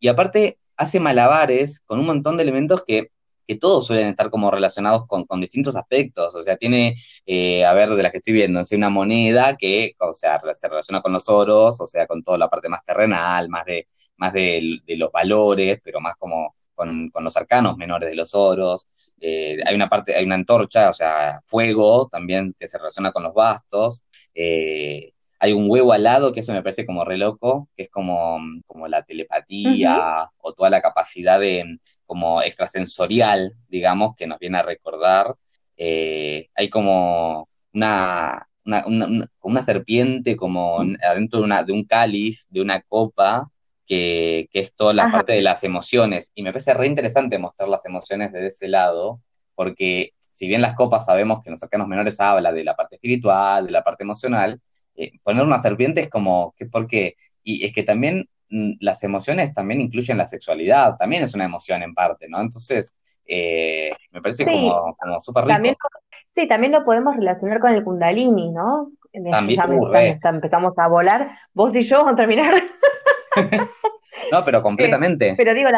Y 0.00 0.08
aparte 0.08 0.58
hace 0.76 1.00
malabares 1.00 1.80
con 1.80 1.98
un 1.98 2.06
montón 2.06 2.36
de 2.36 2.44
elementos 2.44 2.84
que 2.84 3.10
que 3.48 3.56
todos 3.56 3.86
suelen 3.86 4.08
estar 4.08 4.28
como 4.30 4.50
relacionados 4.50 5.06
con, 5.06 5.40
distintos 5.40 5.74
aspectos. 5.74 6.34
O 6.34 6.42
sea, 6.42 6.56
tiene, 6.56 6.94
eh, 7.26 7.64
a 7.64 7.72
ver, 7.72 7.88
de 7.90 8.02
las 8.02 8.12
que 8.12 8.18
estoy 8.18 8.34
viendo, 8.34 8.60
es 8.60 8.70
una 8.72 8.90
moneda 8.90 9.56
que, 9.56 9.94
o 9.98 10.12
sea, 10.12 10.38
se 10.54 10.68
relaciona 10.68 11.00
con 11.00 11.14
los 11.14 11.30
oros, 11.30 11.80
o 11.80 11.86
sea, 11.86 12.06
con 12.06 12.22
toda 12.22 12.36
la 12.36 12.50
parte 12.50 12.68
más 12.68 12.84
terrenal, 12.84 13.48
más 13.48 13.64
de, 13.64 13.88
más 14.18 14.34
de, 14.34 14.82
los 14.88 15.10
valores, 15.10 15.80
pero 15.82 15.98
más 16.00 16.14
como 16.16 16.54
con, 16.74 17.10
los 17.20 17.36
arcanos 17.38 17.78
menores 17.78 18.10
de 18.10 18.16
los 18.16 18.34
oros. 18.34 18.86
Eh, 19.20 19.58
hay 19.64 19.74
una 19.74 19.88
parte, 19.88 20.14
hay 20.14 20.24
una 20.26 20.34
antorcha, 20.34 20.90
o 20.90 20.92
sea, 20.92 21.40
fuego 21.46 22.08
también 22.12 22.52
que 22.58 22.68
se 22.68 22.76
relaciona 22.76 23.12
con 23.12 23.22
los 23.22 23.32
bastos. 23.32 24.04
Eh, 24.34 25.12
hay 25.40 25.52
un 25.52 25.70
huevo 25.70 25.92
al 25.92 26.02
lado, 26.02 26.32
que 26.32 26.40
eso 26.40 26.52
me 26.52 26.62
parece 26.62 26.84
como 26.84 27.04
re 27.04 27.16
loco, 27.16 27.68
que 27.76 27.84
es 27.84 27.90
como, 27.90 28.38
como 28.66 28.88
la 28.88 29.04
telepatía 29.04 30.30
o 30.38 30.52
toda 30.52 30.68
la 30.68 30.82
capacidad 30.82 31.40
de, 31.40 31.78
como 32.08 32.42
extrasensorial, 32.42 33.54
digamos, 33.68 34.16
que 34.16 34.26
nos 34.26 34.38
viene 34.38 34.58
a 34.58 34.62
recordar. 34.62 35.36
Eh, 35.76 36.48
hay 36.54 36.70
como 36.70 37.48
una, 37.74 38.48
una, 38.64 39.28
una, 39.42 39.62
serpiente 39.62 40.36
como 40.36 40.80
adentro 41.02 41.40
de, 41.40 41.44
una, 41.44 41.62
de 41.62 41.72
un 41.74 41.84
cáliz, 41.84 42.46
de 42.48 42.62
una 42.62 42.80
copa, 42.80 43.50
que, 43.86 44.48
que 44.50 44.60
es 44.60 44.74
toda 44.74 44.94
la 44.94 45.10
parte 45.10 45.34
de 45.34 45.42
las 45.42 45.64
emociones. 45.64 46.32
Y 46.34 46.42
me 46.42 46.50
parece 46.50 46.72
re 46.72 46.86
interesante 46.86 47.38
mostrar 47.38 47.68
las 47.68 47.84
emociones 47.84 48.32
desde 48.32 48.46
ese 48.46 48.68
lado, 48.68 49.20
porque 49.54 50.14
si 50.30 50.46
bien 50.48 50.62
las 50.62 50.74
copas 50.74 51.04
sabemos 51.04 51.42
que 51.42 51.50
en 51.50 51.52
los 51.52 51.62
arcanos 51.62 51.88
menores 51.88 52.18
habla 52.20 52.52
de 52.52 52.64
la 52.64 52.74
parte 52.74 52.96
espiritual, 52.96 53.66
de 53.66 53.72
la 53.72 53.84
parte 53.84 54.04
emocional, 54.04 54.60
eh, 54.94 55.12
poner 55.22 55.44
una 55.44 55.60
serpiente 55.60 56.00
es 56.00 56.08
como, 56.08 56.54
que 56.56 56.64
porque, 56.64 57.16
y 57.42 57.66
es 57.66 57.72
que 57.74 57.82
también 57.82 58.30
las 58.50 59.02
emociones 59.04 59.52
también 59.52 59.80
incluyen 59.80 60.18
la 60.18 60.26
sexualidad, 60.26 60.96
también 60.96 61.22
es 61.22 61.34
una 61.34 61.44
emoción 61.44 61.82
en 61.82 61.94
parte, 61.94 62.26
¿no? 62.28 62.40
Entonces, 62.40 62.94
eh, 63.26 63.90
me 64.10 64.22
parece 64.22 64.44
como, 64.44 64.96
como 64.96 65.20
súper 65.20 65.44
rico. 65.44 65.88
sí, 66.30 66.48
también 66.48 66.72
lo 66.72 66.84
podemos 66.84 67.16
relacionar 67.16 67.60
con 67.60 67.72
el 67.72 67.84
kundalini, 67.84 68.50
¿no? 68.50 68.92
También, 69.30 69.60
ya 70.22 70.30
empezamos 70.30 70.78
a 70.78 70.86
volar, 70.86 71.30
vos 71.52 71.74
y 71.74 71.82
yo 71.82 71.98
vamos 71.98 72.12
a 72.14 72.16
terminar. 72.16 72.54
no, 74.32 74.44
pero 74.44 74.62
completamente. 74.62 75.34
pero 75.36 75.54
digo, 75.54 75.68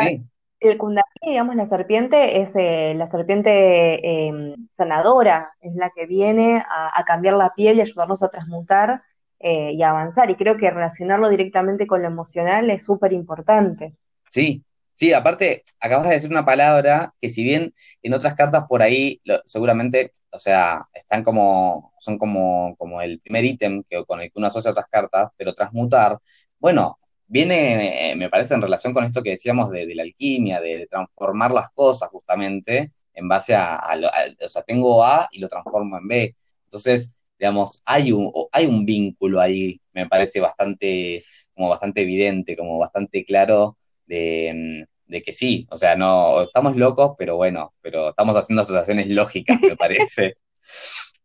el 0.60 0.76
kundalini, 0.76 1.30
digamos, 1.30 1.56
la 1.56 1.66
serpiente 1.66 2.42
es 2.42 2.50
eh, 2.54 2.94
la 2.94 3.10
serpiente 3.10 4.26
em, 4.28 4.68
sanadora, 4.74 5.54
es 5.60 5.74
la 5.74 5.90
que 5.90 6.06
viene 6.06 6.58
a, 6.58 6.98
a, 6.98 7.04
cambiar 7.04 7.34
la 7.34 7.54
piel 7.54 7.78
y 7.78 7.80
ayudarnos 7.80 8.22
a 8.22 8.28
transmutar 8.28 9.02
eh, 9.42 9.73
y 9.73 9.82
avanzar. 9.82 10.30
Y 10.30 10.37
creo 10.37 10.59
que 10.59 10.70
relacionarlo 10.70 11.30
directamente 11.30 11.87
con 11.87 12.02
lo 12.02 12.09
emocional 12.09 12.68
es 12.68 12.85
súper 12.85 13.14
importante. 13.14 13.94
Sí, 14.28 14.62
sí, 14.92 15.14
aparte, 15.14 15.64
acabas 15.80 16.09
de 16.09 16.14
decir 16.14 16.30
una 16.30 16.44
palabra 16.44 17.14
que 17.20 17.30
si 17.30 17.42
bien 17.42 17.73
en 18.02 18.12
otras 18.12 18.35
cartas 18.35 18.66
por 18.68 18.82
ahí 18.82 19.20
seguramente, 19.47 20.11
o 20.30 20.38
sea, 20.38 20.82
están 20.92 21.25
como, 21.25 21.94
son 21.99 22.18
como, 22.18 22.76
como 22.76 23.00
el 23.00 23.18
primer 23.20 23.44
ítem 23.47 23.82
que, 23.88 24.04
con 24.04 24.20
el 24.20 24.26
que 24.28 24.38
uno 24.38 24.49
asocia 24.49 24.73
otras 24.73 24.87
cartas, 24.90 25.30
pero 25.38 25.54
transmutar, 25.54 26.18
bueno, 26.59 26.99
viene, 27.26 28.11
eh, 28.11 28.16
me 28.16 28.28
parece, 28.28 28.54
en 28.54 28.62
relación 28.62 28.92
con 28.92 29.04
esto 29.04 29.23
que 29.23 29.30
decíamos 29.30 29.70
de, 29.70 29.94
la 29.94 30.02
alquimia, 30.02 30.61
de, 30.61 30.87
transformar 30.90 31.52
las 31.52 31.70
cosas 31.70 32.11
justamente 32.11 32.92
en 33.14 33.28
base 33.28 33.54
a, 33.54 33.76
a, 33.76 33.97
o 34.44 34.49
sea, 34.49 34.62
tengo 34.62 35.02
A 35.02 35.28
y 35.32 35.40
lo 35.40 35.49
transformo 35.49 35.97
en 35.97 36.09
B. 36.09 36.37
Entonces, 36.64 37.16
digamos, 37.40 37.82
hay 37.87 38.12
un, 38.12 38.30
hay 38.52 38.66
un 38.66 38.85
vínculo 38.85 39.40
ahí, 39.40 39.80
me 39.94 40.06
parece 40.06 40.40
bastante, 40.40 41.23
como 41.54 41.70
bastante 41.70 42.02
evidente, 42.02 42.54
como 42.54 42.78
bastante 42.78 43.25
claro 43.25 43.78
de, 44.06 44.87
de 45.06 45.23
que 45.23 45.32
sí, 45.32 45.66
o 45.70 45.76
sea, 45.76 45.97
no, 45.97 46.42
estamos 46.42 46.76
locos, 46.76 47.14
pero 47.18 47.37
bueno, 47.37 47.73
pero 47.80 48.11
estamos 48.11 48.37
haciendo 48.37 48.61
asociaciones 48.61 49.09
lógicas, 49.09 49.59
me 49.61 49.76
parece. 49.76 50.35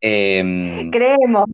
Em, 0.01 0.91
creemos, 0.91 1.45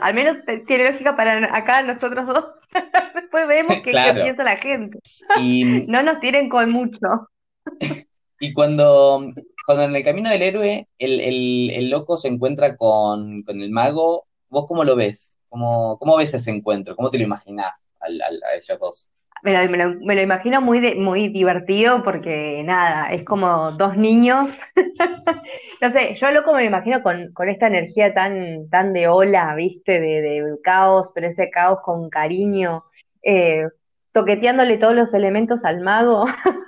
al 0.00 0.14
menos 0.14 0.38
tiene 0.66 0.90
lógica 0.90 1.16
para 1.16 1.54
acá 1.54 1.82
nosotros 1.82 2.26
dos. 2.26 2.44
Después 3.14 3.46
vemos 3.46 3.76
qué, 3.84 3.90
piensa 3.92 4.44
la 4.44 4.56
gente. 4.56 4.98
Y, 5.38 5.84
no 5.86 6.02
nos 6.02 6.20
tiren 6.20 6.48
con 6.48 6.70
mucho. 6.70 7.28
y 8.40 8.52
cuando, 8.52 9.32
cuando 9.66 9.84
en 9.84 9.96
el 9.96 10.04
camino 10.04 10.30
del 10.30 10.42
héroe 10.42 10.88
el, 10.98 11.90
loco 11.90 12.16
se 12.16 12.28
encuentra 12.28 12.76
con, 12.76 13.44
el 13.46 13.70
mago, 13.70 14.26
¿vos 14.48 14.66
cómo 14.66 14.84
lo 14.84 14.96
ves? 14.96 15.38
¿Cómo, 15.48 15.98
cómo 15.98 16.16
ves 16.16 16.34
ese 16.34 16.50
encuentro? 16.50 16.94
¿Cómo 16.96 17.10
te 17.10 17.18
lo 17.18 17.24
imaginás 17.24 17.82
a 18.00 18.08
ellos 18.54 18.78
dos? 18.78 19.10
Me 19.42 19.52
lo, 19.68 20.22
imagino 20.22 20.60
muy, 20.60 20.96
muy 20.96 21.28
divertido 21.28 22.02
porque 22.02 22.62
nada, 22.64 23.12
es 23.12 23.24
como 23.24 23.70
dos 23.72 23.96
niños. 23.96 24.50
no 25.80 25.90
sé, 25.90 26.16
yo 26.16 26.30
loco 26.32 26.52
me 26.52 26.62
lo 26.62 26.66
imagino 26.66 27.02
con, 27.02 27.32
esta 27.48 27.68
energía 27.68 28.12
tan, 28.12 28.68
tan 28.68 28.92
de 28.92 29.06
ola, 29.06 29.54
viste, 29.54 30.00
de, 30.00 30.56
caos, 30.62 31.12
pero 31.14 31.28
ese 31.28 31.50
caos 31.50 31.78
con 31.84 32.10
cariño, 32.10 32.84
eh, 33.22 33.68
toqueteándole 34.12 34.76
todos 34.78 34.94
los 34.94 35.14
elementos 35.14 35.64
al 35.64 35.80
mago. 35.80 36.26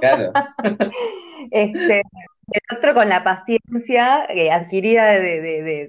claro. 0.00 0.32
este, 1.50 2.02
el 2.52 2.76
otro 2.76 2.94
con 2.94 3.08
la 3.08 3.24
paciencia 3.24 4.26
eh, 4.28 4.50
adquirida 4.50 5.06
de, 5.06 5.40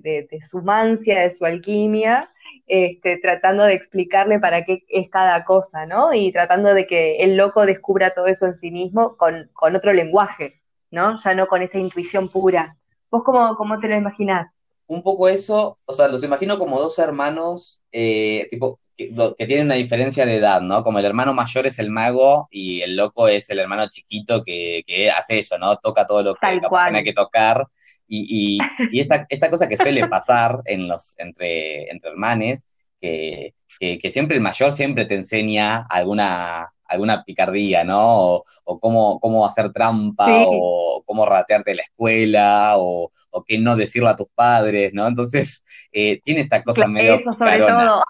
de, 0.01 0.41
su 0.49 0.61
mancia, 0.61 1.21
de 1.21 1.29
su 1.29 1.45
alquimia, 1.45 2.29
este, 2.67 3.17
tratando 3.17 3.63
de 3.63 3.73
explicarle 3.73 4.39
para 4.39 4.63
qué 4.63 4.83
es 4.87 5.09
cada 5.09 5.43
cosa, 5.45 5.85
¿no? 5.85 6.13
Y 6.13 6.31
tratando 6.31 6.73
de 6.73 6.87
que 6.87 7.17
el 7.17 7.35
loco 7.35 7.65
descubra 7.65 8.13
todo 8.13 8.27
eso 8.27 8.45
en 8.45 8.55
sí 8.55 8.71
mismo 8.71 9.17
con, 9.17 9.49
otro 9.59 9.93
lenguaje, 9.93 10.61
¿no? 10.91 11.19
Ya 11.19 11.33
no 11.33 11.47
con 11.47 11.61
esa 11.61 11.79
intuición 11.79 12.29
pura. 12.29 12.77
¿Vos 13.11 13.23
cómo, 13.23 13.55
cómo 13.55 13.79
te 13.79 13.87
lo 13.87 13.95
imaginás? 13.95 14.49
Un 14.87 15.01
poco 15.01 15.27
eso, 15.27 15.77
o 15.85 15.93
sea, 15.93 16.07
los 16.07 16.23
imagino 16.23 16.57
como 16.57 16.79
dos 16.79 16.99
hermanos, 16.99 17.81
eh, 17.91 18.47
tipo, 18.49 18.79
que, 18.95 19.45
tienen 19.45 19.65
una 19.65 19.75
diferencia 19.75 20.25
de 20.25 20.35
edad, 20.35 20.61
¿no? 20.61 20.83
Como 20.83 20.99
el 20.99 21.05
hermano 21.05 21.33
mayor 21.33 21.67
es 21.67 21.79
el 21.79 21.89
mago 21.89 22.47
y 22.51 22.81
el 22.81 22.95
loco 22.95 23.27
es 23.27 23.49
el 23.49 23.59
hermano 23.59 23.87
chiquito 23.89 24.43
que, 24.43 25.11
hace 25.17 25.39
eso, 25.39 25.57
¿no? 25.57 25.77
Toca 25.77 26.05
todo 26.05 26.23
lo 26.23 26.35
que 26.35 26.59
tiene 26.59 27.03
que 27.03 27.13
tocar 27.13 27.67
y, 28.07 28.59
y, 28.91 28.99
esta, 28.99 29.25
esta, 29.29 29.49
cosa 29.49 29.67
que 29.67 29.77
suele 29.77 30.07
pasar 30.07 30.61
en 30.65 30.87
los, 30.87 31.17
entre, 31.17 31.89
entre 31.89 32.11
hermanes, 32.11 32.65
que, 32.99 33.53
que, 33.79 34.11
siempre 34.11 34.35
el 34.35 34.41
mayor 34.41 34.71
siempre 34.71 35.05
te 35.05 35.15
enseña 35.15 35.81
alguna, 35.89 36.71
alguna 36.85 37.23
picardía, 37.23 37.83
¿no? 37.83 38.43
O, 38.63 38.79
cómo, 38.79 39.19
cómo 39.19 39.45
hacer 39.45 39.71
trampa, 39.73 40.27
o 40.45 41.03
cómo 41.05 41.25
ratearte 41.25 41.75
la 41.75 41.81
escuela, 41.81 42.73
o, 42.77 43.11
o 43.31 43.43
qué 43.43 43.57
no 43.57 43.75
decirle 43.75 44.09
a 44.09 44.15
tus 44.15 44.27
padres, 44.33 44.93
¿no? 44.93 45.07
Entonces, 45.07 45.63
eh, 45.91 46.21
tiene 46.23 46.41
esta 46.41 46.61
cosa 46.63 46.87
medio. 46.87 47.15
Eso 47.15 47.33
sobre 47.33 47.57
todo. 47.57 48.03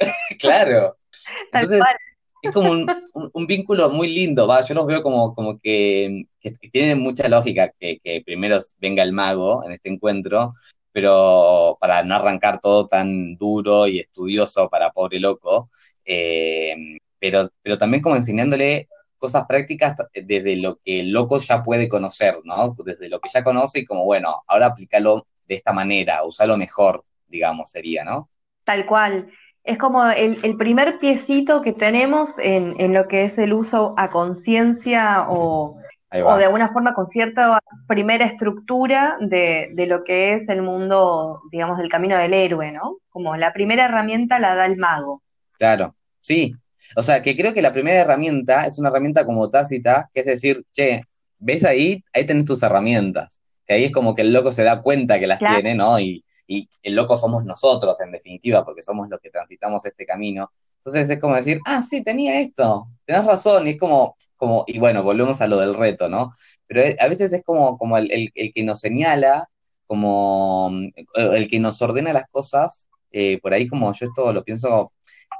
claro. 0.40 0.96
Entonces, 1.52 1.82
es 2.42 2.50
como 2.52 2.70
un, 2.70 3.46
vínculo 3.46 3.90
muy 3.90 4.08
lindo, 4.12 4.46
¿va? 4.46 4.62
Yo 4.62 4.74
los 4.74 4.86
veo 4.86 5.02
como, 5.02 5.34
como 5.34 5.58
que, 5.58 6.26
tienen 6.70 7.00
mucha 7.00 7.28
lógica 7.28 7.72
que, 7.78 8.00
primero 8.24 8.58
venga 8.78 9.02
el 9.02 9.12
mago 9.12 9.64
en 9.64 9.72
este 9.72 9.90
encuentro, 9.90 10.54
pero 10.92 11.76
para 11.80 12.02
no 12.02 12.14
arrancar 12.14 12.60
todo 12.60 12.86
tan 12.86 13.36
duro 13.36 13.86
y 13.86 14.00
estudioso 14.00 14.68
para 14.68 14.90
pobre 14.90 15.18
loco, 15.20 15.70
eh, 16.04 16.98
pero, 17.18 17.48
pero 17.62 17.78
también 17.78 18.02
como 18.02 18.16
enseñándole 18.16 18.88
cosas 19.18 19.46
prácticas 19.46 19.96
desde 20.14 20.56
lo 20.56 20.76
que 20.76 21.00
el 21.00 21.10
loco 21.10 21.38
ya 21.38 21.62
puede 21.62 21.88
conocer, 21.88 22.38
¿no? 22.44 22.76
Desde 22.84 23.08
lo 23.08 23.18
que 23.18 23.28
ya 23.28 23.42
conoce 23.42 23.80
y 23.80 23.84
como, 23.84 24.04
bueno, 24.04 24.42
ahora 24.46 24.66
aplícalo 24.66 25.26
de 25.46 25.54
esta 25.54 25.72
manera, 25.72 26.24
usalo 26.24 26.56
mejor, 26.56 27.04
digamos, 27.26 27.70
sería, 27.70 28.04
¿no? 28.04 28.30
Tal 28.64 28.86
cual 28.86 29.30
es 29.66 29.78
como 29.78 30.08
el, 30.08 30.56
primer 30.56 30.98
piecito 31.00 31.60
que 31.60 31.72
tenemos 31.72 32.30
en, 32.38 32.94
lo 32.94 33.08
que 33.08 33.24
es 33.24 33.36
el 33.36 33.52
uso 33.52 33.94
a 33.96 34.10
conciencia 34.10 35.26
o, 35.28 35.76
de 36.10 36.44
alguna 36.44 36.72
forma 36.72 36.94
con 36.94 37.08
cierta 37.08 37.58
primera 37.88 38.24
estructura 38.26 39.16
de, 39.20 39.74
lo 39.88 40.04
que 40.04 40.34
es 40.34 40.48
el 40.48 40.62
mundo, 40.62 41.42
digamos, 41.50 41.78
del 41.78 41.90
camino 41.90 42.16
del 42.16 42.32
héroe, 42.32 42.70
¿no? 42.70 42.98
Como 43.08 43.36
la 43.36 43.52
primera 43.52 43.86
herramienta 43.86 44.38
la 44.38 44.54
da 44.54 44.66
el 44.66 44.76
mago. 44.76 45.22
Claro, 45.58 45.96
sí. 46.20 46.54
O 46.94 47.02
sea, 47.02 47.20
que 47.20 47.36
creo 47.36 47.52
que 47.52 47.62
la 47.62 47.72
primera 47.72 48.00
herramienta 48.00 48.66
es 48.66 48.78
una 48.78 48.90
herramienta 48.90 49.26
como 49.26 49.50
tácita, 49.50 50.08
que 50.14 50.20
es 50.20 50.26
decir, 50.26 50.60
che, 50.70 51.02
ves 51.38 51.64
ahí, 51.64 52.04
ahí 52.14 52.24
tenés 52.24 52.44
tus 52.44 52.62
herramientas. 52.62 53.40
Que 53.66 53.74
ahí 53.74 53.84
es 53.84 53.92
como 53.92 54.14
que 54.14 54.22
el 54.22 54.32
loco 54.32 54.52
se 54.52 54.62
da 54.62 54.80
cuenta 54.80 55.18
que 55.18 55.26
las 55.26 55.40
tiene, 55.40 55.74
¿no? 55.74 55.98
Y, 55.98 56.24
y 56.46 56.68
el 56.82 56.94
loco 56.94 57.16
somos 57.16 57.44
nosotros, 57.44 58.00
en 58.00 58.12
definitiva, 58.12 58.64
porque 58.64 58.82
somos 58.82 59.08
los 59.08 59.20
que 59.20 59.30
transitamos 59.30 59.84
este 59.86 60.06
camino. 60.06 60.52
Entonces 60.78 61.10
es 61.10 61.18
como 61.18 61.34
decir, 61.34 61.60
ah, 61.66 61.82
sí, 61.82 62.04
tenía 62.04 62.40
esto, 62.40 62.88
tenés 63.04 63.24
razón, 63.24 63.66
y 63.66 63.70
es 63.70 63.78
como, 63.78 64.16
como, 64.36 64.64
y 64.68 64.78
bueno, 64.78 65.02
volvemos 65.02 65.40
a 65.40 65.48
lo 65.48 65.58
del 65.58 65.74
reto, 65.74 66.08
¿no? 66.08 66.32
Pero 66.66 66.82
a 67.00 67.08
veces 67.08 67.32
es 67.32 67.42
como, 67.44 67.76
como 67.76 67.98
el, 67.98 68.32
que 68.32 68.62
nos 68.62 68.80
señala, 68.80 69.48
como 69.86 70.70
el 71.14 71.48
que 71.48 71.58
nos 71.58 71.82
ordena 71.82 72.12
las 72.12 72.26
cosas, 72.30 72.88
eh, 73.10 73.40
por 73.40 73.52
ahí 73.54 73.66
como 73.66 73.92
yo 73.92 74.06
esto 74.06 74.32
lo 74.32 74.44
pienso 74.44 74.92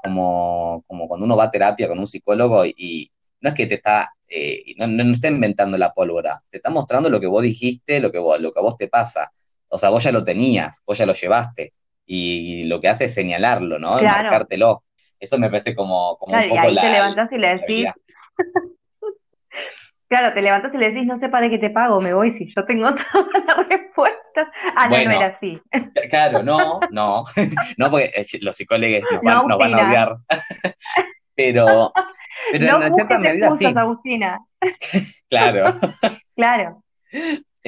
como, 0.03 0.85
como 0.87 1.09
cuando 1.09 1.27
uno 1.27 1.37
va 1.37 1.45
a 1.45 1.51
terapia 1.51 1.89
con 1.89 1.99
un 1.99 2.07
psicólogo 2.07 2.65
y, 2.65 3.11
no 3.41 3.51
es 3.51 3.55
que 3.55 3.67
te 3.67 3.75
está, 3.77 4.13
eh, 4.29 4.75
no, 4.79 4.87
no, 4.87 5.13
está 5.13 5.29
inventando 5.29 5.77
la 5.79 5.93
pólvora, 5.93 6.43
te 6.51 6.57
está 6.59 6.71
mostrando 6.71 7.11
lo 7.11 7.21
que 7.21 7.27
vos 7.27 7.43
dijiste, 7.43 8.01
lo 8.01 8.11
que, 8.11 8.19
vos, 8.19 8.41
lo 8.41 8.51
que 8.51 8.59
a 8.59 8.63
vos 8.63 8.77
te 8.77 8.89
pasa 8.89 9.33
o 9.69 9.79
sea, 9.79 9.91
vos 9.91 10.03
ya 10.05 10.13
lo 10.13 10.25
tenías, 10.25 10.83
vos 10.87 10.99
ya 10.99 11.07
lo 11.07 11.13
llevaste, 11.13 11.73
y 12.05 12.65
lo 12.65 12.81
que 12.81 12.89
hace 12.89 13.07
es 13.07 13.15
señalarlo, 13.15 13.79
¿no? 13.79 14.01
Marcártelo. 14.01 14.85
Eso 15.19 15.39
me 15.39 15.49
parece 15.49 15.75
como, 15.75 16.17
como 16.19 16.37
un 16.37 16.49
poco 16.49 16.55
y 16.55 16.59
ahí 16.59 16.75
te 16.75 16.91
levantás 16.91 17.33
y 17.33 17.39
le 17.39 17.49
decís... 17.57 17.87
Claro, 20.09 20.33
te 20.33 20.41
levantás 20.41 20.73
y 20.73 20.79
le 20.79 20.93
decís, 20.93 21.05
no 21.05 21.17
sé 21.17 21.29
para 21.29 21.51
qué 21.51 21.59
te 21.59 21.71
pago, 21.71 22.01
me 22.01 22.15
voy 22.15 22.31
si 22.31 22.53
yo 22.55 22.65
tengo 22.65 22.95
toda 23.13 23.45
la 23.45 23.63
respuesta. 23.65 24.53
Ah, 24.77 24.89
no, 24.89 25.03
no 25.03 25.11
era 25.11 25.27
así. 25.27 25.61
Claro, 26.09 26.43
no, 26.45 26.79
no, 26.91 27.25
no, 27.77 27.91
porque 27.91 28.13
eh, 28.15 28.25
los 28.43 28.57
psicólogos 28.57 29.01
nos 29.21 29.59
van, 29.59 29.75
a 29.75 29.89
odiar. 29.89 30.17
pero, 31.35 31.93
pero 32.53 32.83
en 32.83 32.95
cierta 32.95 33.19
medida 33.19 33.51
sí. 33.57 33.67
Agustina. 33.67 34.39
claro. 35.29 35.75
Claro. 36.37 36.83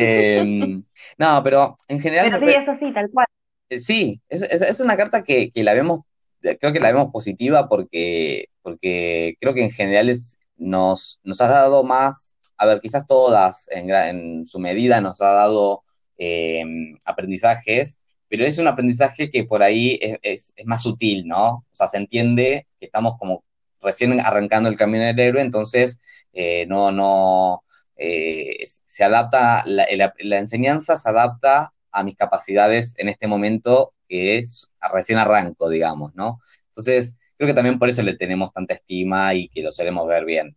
Eh, 0.00 0.80
no, 1.18 1.42
pero 1.42 1.76
en 1.88 2.00
general. 2.00 2.30
Pero 2.30 2.38
sí, 2.38 2.56
es 2.56 2.68
así, 2.68 2.92
tal 2.92 3.10
cual. 3.10 3.26
Eh, 3.68 3.80
sí, 3.80 4.20
es, 4.28 4.80
una 4.80 4.96
carta 4.96 5.22
que, 5.22 5.50
la 5.56 5.74
vemos, 5.74 6.00
creo 6.40 6.72
que 6.72 6.80
la 6.80 6.92
vemos 6.92 7.10
positiva 7.12 7.68
porque, 7.68 8.46
porque 8.62 9.36
creo 9.40 9.54
que 9.54 9.64
en 9.64 9.72
general 9.72 10.08
es, 10.08 10.38
nos, 10.56 11.18
nos 11.24 11.40
ha 11.40 11.48
dado 11.48 11.82
más, 11.82 12.36
a 12.56 12.66
ver, 12.66 12.80
quizás 12.80 13.06
todas 13.08 13.66
en, 13.70 13.90
en 13.90 14.46
su 14.46 14.60
medida 14.60 15.00
nos 15.00 15.20
ha 15.20 15.32
dado 15.32 15.82
em, 16.16 16.96
aprendizajes, 17.04 17.98
pero 18.28 18.44
es 18.44 18.58
un 18.58 18.68
aprendizaje 18.68 19.30
que 19.30 19.44
por 19.44 19.62
ahí 19.62 19.98
es, 20.22 20.54
más 20.64 20.82
sutil, 20.82 21.26
¿no? 21.26 21.48
O 21.48 21.66
sea, 21.72 21.88
se 21.88 21.96
entiende 21.96 22.66
que 22.78 22.86
estamos 22.86 23.16
como 23.18 23.42
recién 23.80 24.20
arrancando 24.20 24.68
el 24.68 24.76
camino 24.76 25.04
del 25.04 25.18
héroe, 25.18 25.42
entonces 25.42 26.00
eh, 26.32 26.66
no, 26.66 26.92
no, 26.92 27.62
eh, 27.98 28.64
se 28.64 29.04
adapta, 29.04 29.64
la, 29.66 30.14
enseñanza 30.38 30.96
se 30.96 31.08
adapta 31.08 31.72
a 31.90 32.04
mis 32.04 32.14
capacidades 32.14 32.94
en 32.98 33.08
este 33.08 33.26
momento, 33.26 33.92
que 34.08 34.38
es 34.38 34.70
recién 34.92 35.18
arranco, 35.18 35.68
digamos, 35.68 36.14
¿no? 36.14 36.40
Entonces, 36.68 37.18
creo 37.36 37.48
que 37.48 37.54
también 37.54 37.78
por 37.78 37.88
eso 37.88 38.02
le 38.02 38.16
tenemos 38.16 38.52
tanta 38.52 38.74
estima 38.74 39.34
y 39.34 39.48
que 39.48 39.62
lo 39.62 39.72
solemos 39.72 40.06
ver 40.06 40.24
bien. 40.24 40.56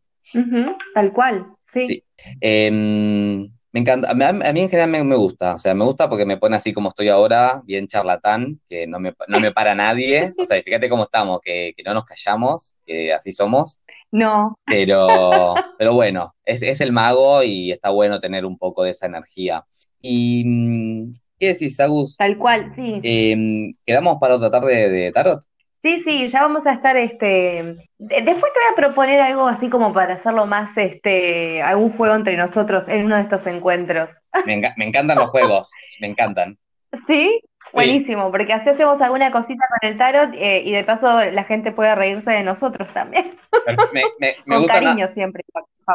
tal 0.94 1.12
cual, 1.14 1.48
sí. 1.66 2.04
Em, 2.40 3.52
me 3.74 3.80
encanta, 3.80 4.12
a 4.12 4.14
mí, 4.14 4.62
en 4.62 4.70
general 4.70 5.06
me, 5.06 5.16
gusta, 5.16 5.56
o 5.56 5.58
sea, 5.58 5.74
me 5.74 5.84
gusta 5.84 6.10
porque 6.10 6.26
me 6.26 6.38
pone 6.38 6.58
así 6.58 6.74
como 6.74 6.90
estoy 6.90 7.10
ahora, 7.10 7.64
bien 7.66 7.88
charlatán, 7.88 8.60
que 8.68 8.86
no 8.86 9.00
me, 9.00 9.16
no 9.28 9.40
me 9.40 9.52
para 9.52 9.74
nadie, 9.74 10.34
o 10.38 10.46
sea, 10.46 10.62
fíjate 10.62 10.90
cómo 10.90 11.04
estamos, 11.04 11.40
que, 11.42 11.74
que 11.76 11.84
no 11.84 11.94
nos 11.96 12.06
callamos, 12.06 12.76
que 12.86 13.14
así 13.14 13.32
somos, 13.32 13.80
no. 14.12 14.58
Pero, 14.66 15.08
pero 15.78 15.94
bueno, 15.94 16.36
es, 16.46 16.62
es, 16.62 16.82
el 16.82 16.92
mago 16.92 17.44
y 17.44 17.72
está 17.72 17.90
bueno 17.90 18.20
tener 18.20 18.46
un 18.46 18.58
poco 18.58 18.84
de 18.84 18.92
esa 18.92 19.06
energía. 19.06 19.66
Y, 20.02 20.44
mm, 20.46 21.12
¿qué 21.40 21.48
decís, 21.48 21.80
Agus? 21.80 22.18
Tal 22.18 22.38
cual, 22.38 22.70
sí. 22.70 23.00
Em, 23.04 23.72
¿Quedamos 23.86 24.18
para 24.20 24.36
otra 24.36 24.52
tarde 24.52 24.90
de 24.90 25.12
tarot? 25.12 25.42
Sí, 25.82 26.04
sí, 26.04 26.30
ya 26.30 26.44
vamos 26.44 26.64
a 26.68 26.74
estar, 26.74 26.96
este, 26.96 27.76
después 27.98 28.26
te 28.26 28.60
voy 28.60 28.72
a 28.72 28.76
proponer 28.76 29.20
algo 29.20 29.48
así 29.48 29.68
como 29.68 29.92
para 29.92 30.14
hacerlo 30.14 30.46
más, 30.46 30.78
este, 30.78 31.64
algún 31.64 31.92
juego 31.94 32.14
entre 32.14 32.38
nosotros 32.38 32.88
en 32.88 33.06
uno 33.06 33.16
de 33.16 33.24
estos 33.24 33.48
encuentros. 33.48 34.10
Me, 34.46 34.62
me 34.78 34.86
encantan 34.86 35.18
los 35.18 35.30
juegos, 35.30 35.72
me 36.00 36.08
encantan. 36.08 36.56
¿Sí? 37.08 37.42
Buenísimo, 37.74 38.32
porque 38.32 38.54
así 38.54 38.70
hacemos 38.70 39.02
alguna 39.02 39.32
cosita 39.32 39.64
con 39.70 39.90
el 39.90 39.98
tarot 39.98 40.34
eh, 40.36 40.62
y 40.66 40.72
de 40.72 40.84
paso 40.84 41.24
la 41.32 41.44
gente 41.44 41.72
puede 41.72 41.96
reírse 41.96 42.30
de 42.32 42.44
nosotros 42.44 42.88
también. 42.94 43.38
me, 43.94 44.04
me, 44.20 44.36
me 44.46 44.56
Con 44.56 44.64
gustan, 44.64 44.84
cariño 44.84 45.08
siempre. 45.10 45.44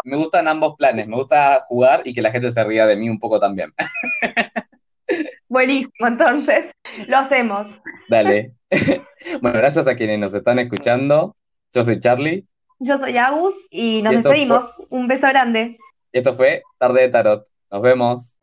me 0.04 0.16
gustan 0.16 0.48
ambos 0.48 0.76
planes. 0.76 1.06
Me 1.06 1.16
gusta 1.16 1.58
jugar 1.68 2.00
y 2.04 2.14
que 2.14 2.22
la 2.22 2.30
gente 2.30 2.50
se 2.52 2.64
ría 2.64 2.86
de 2.86 2.96
mí 2.96 3.08
un 3.10 3.18
poco 3.18 3.38
también. 3.38 3.72
Buenísimo, 5.48 6.06
entonces 6.06 6.70
lo 7.06 7.18
hacemos. 7.18 7.66
Dale. 8.08 8.52
Bueno, 9.40 9.58
gracias 9.58 9.86
a 9.88 9.94
quienes 9.96 10.18
nos 10.18 10.34
están 10.34 10.58
escuchando. 10.58 11.34
Yo 11.72 11.82
soy 11.84 11.98
Charlie 11.98 12.46
Yo 12.78 12.98
soy 12.98 13.16
Agus 13.16 13.54
y 13.70 13.98
y 13.98 14.02
nos 14.02 14.12
fue, 14.22 14.22
despedimos. 14.22 14.64
Un 14.88 15.08
beso 15.08 15.26
grande. 15.28 15.78
esto 16.12 16.34
fue 16.34 16.62
Tarde 16.78 17.02
de 17.02 17.08
Tarot. 17.08 17.46
Nos 17.70 17.82
vemos. 17.82 18.35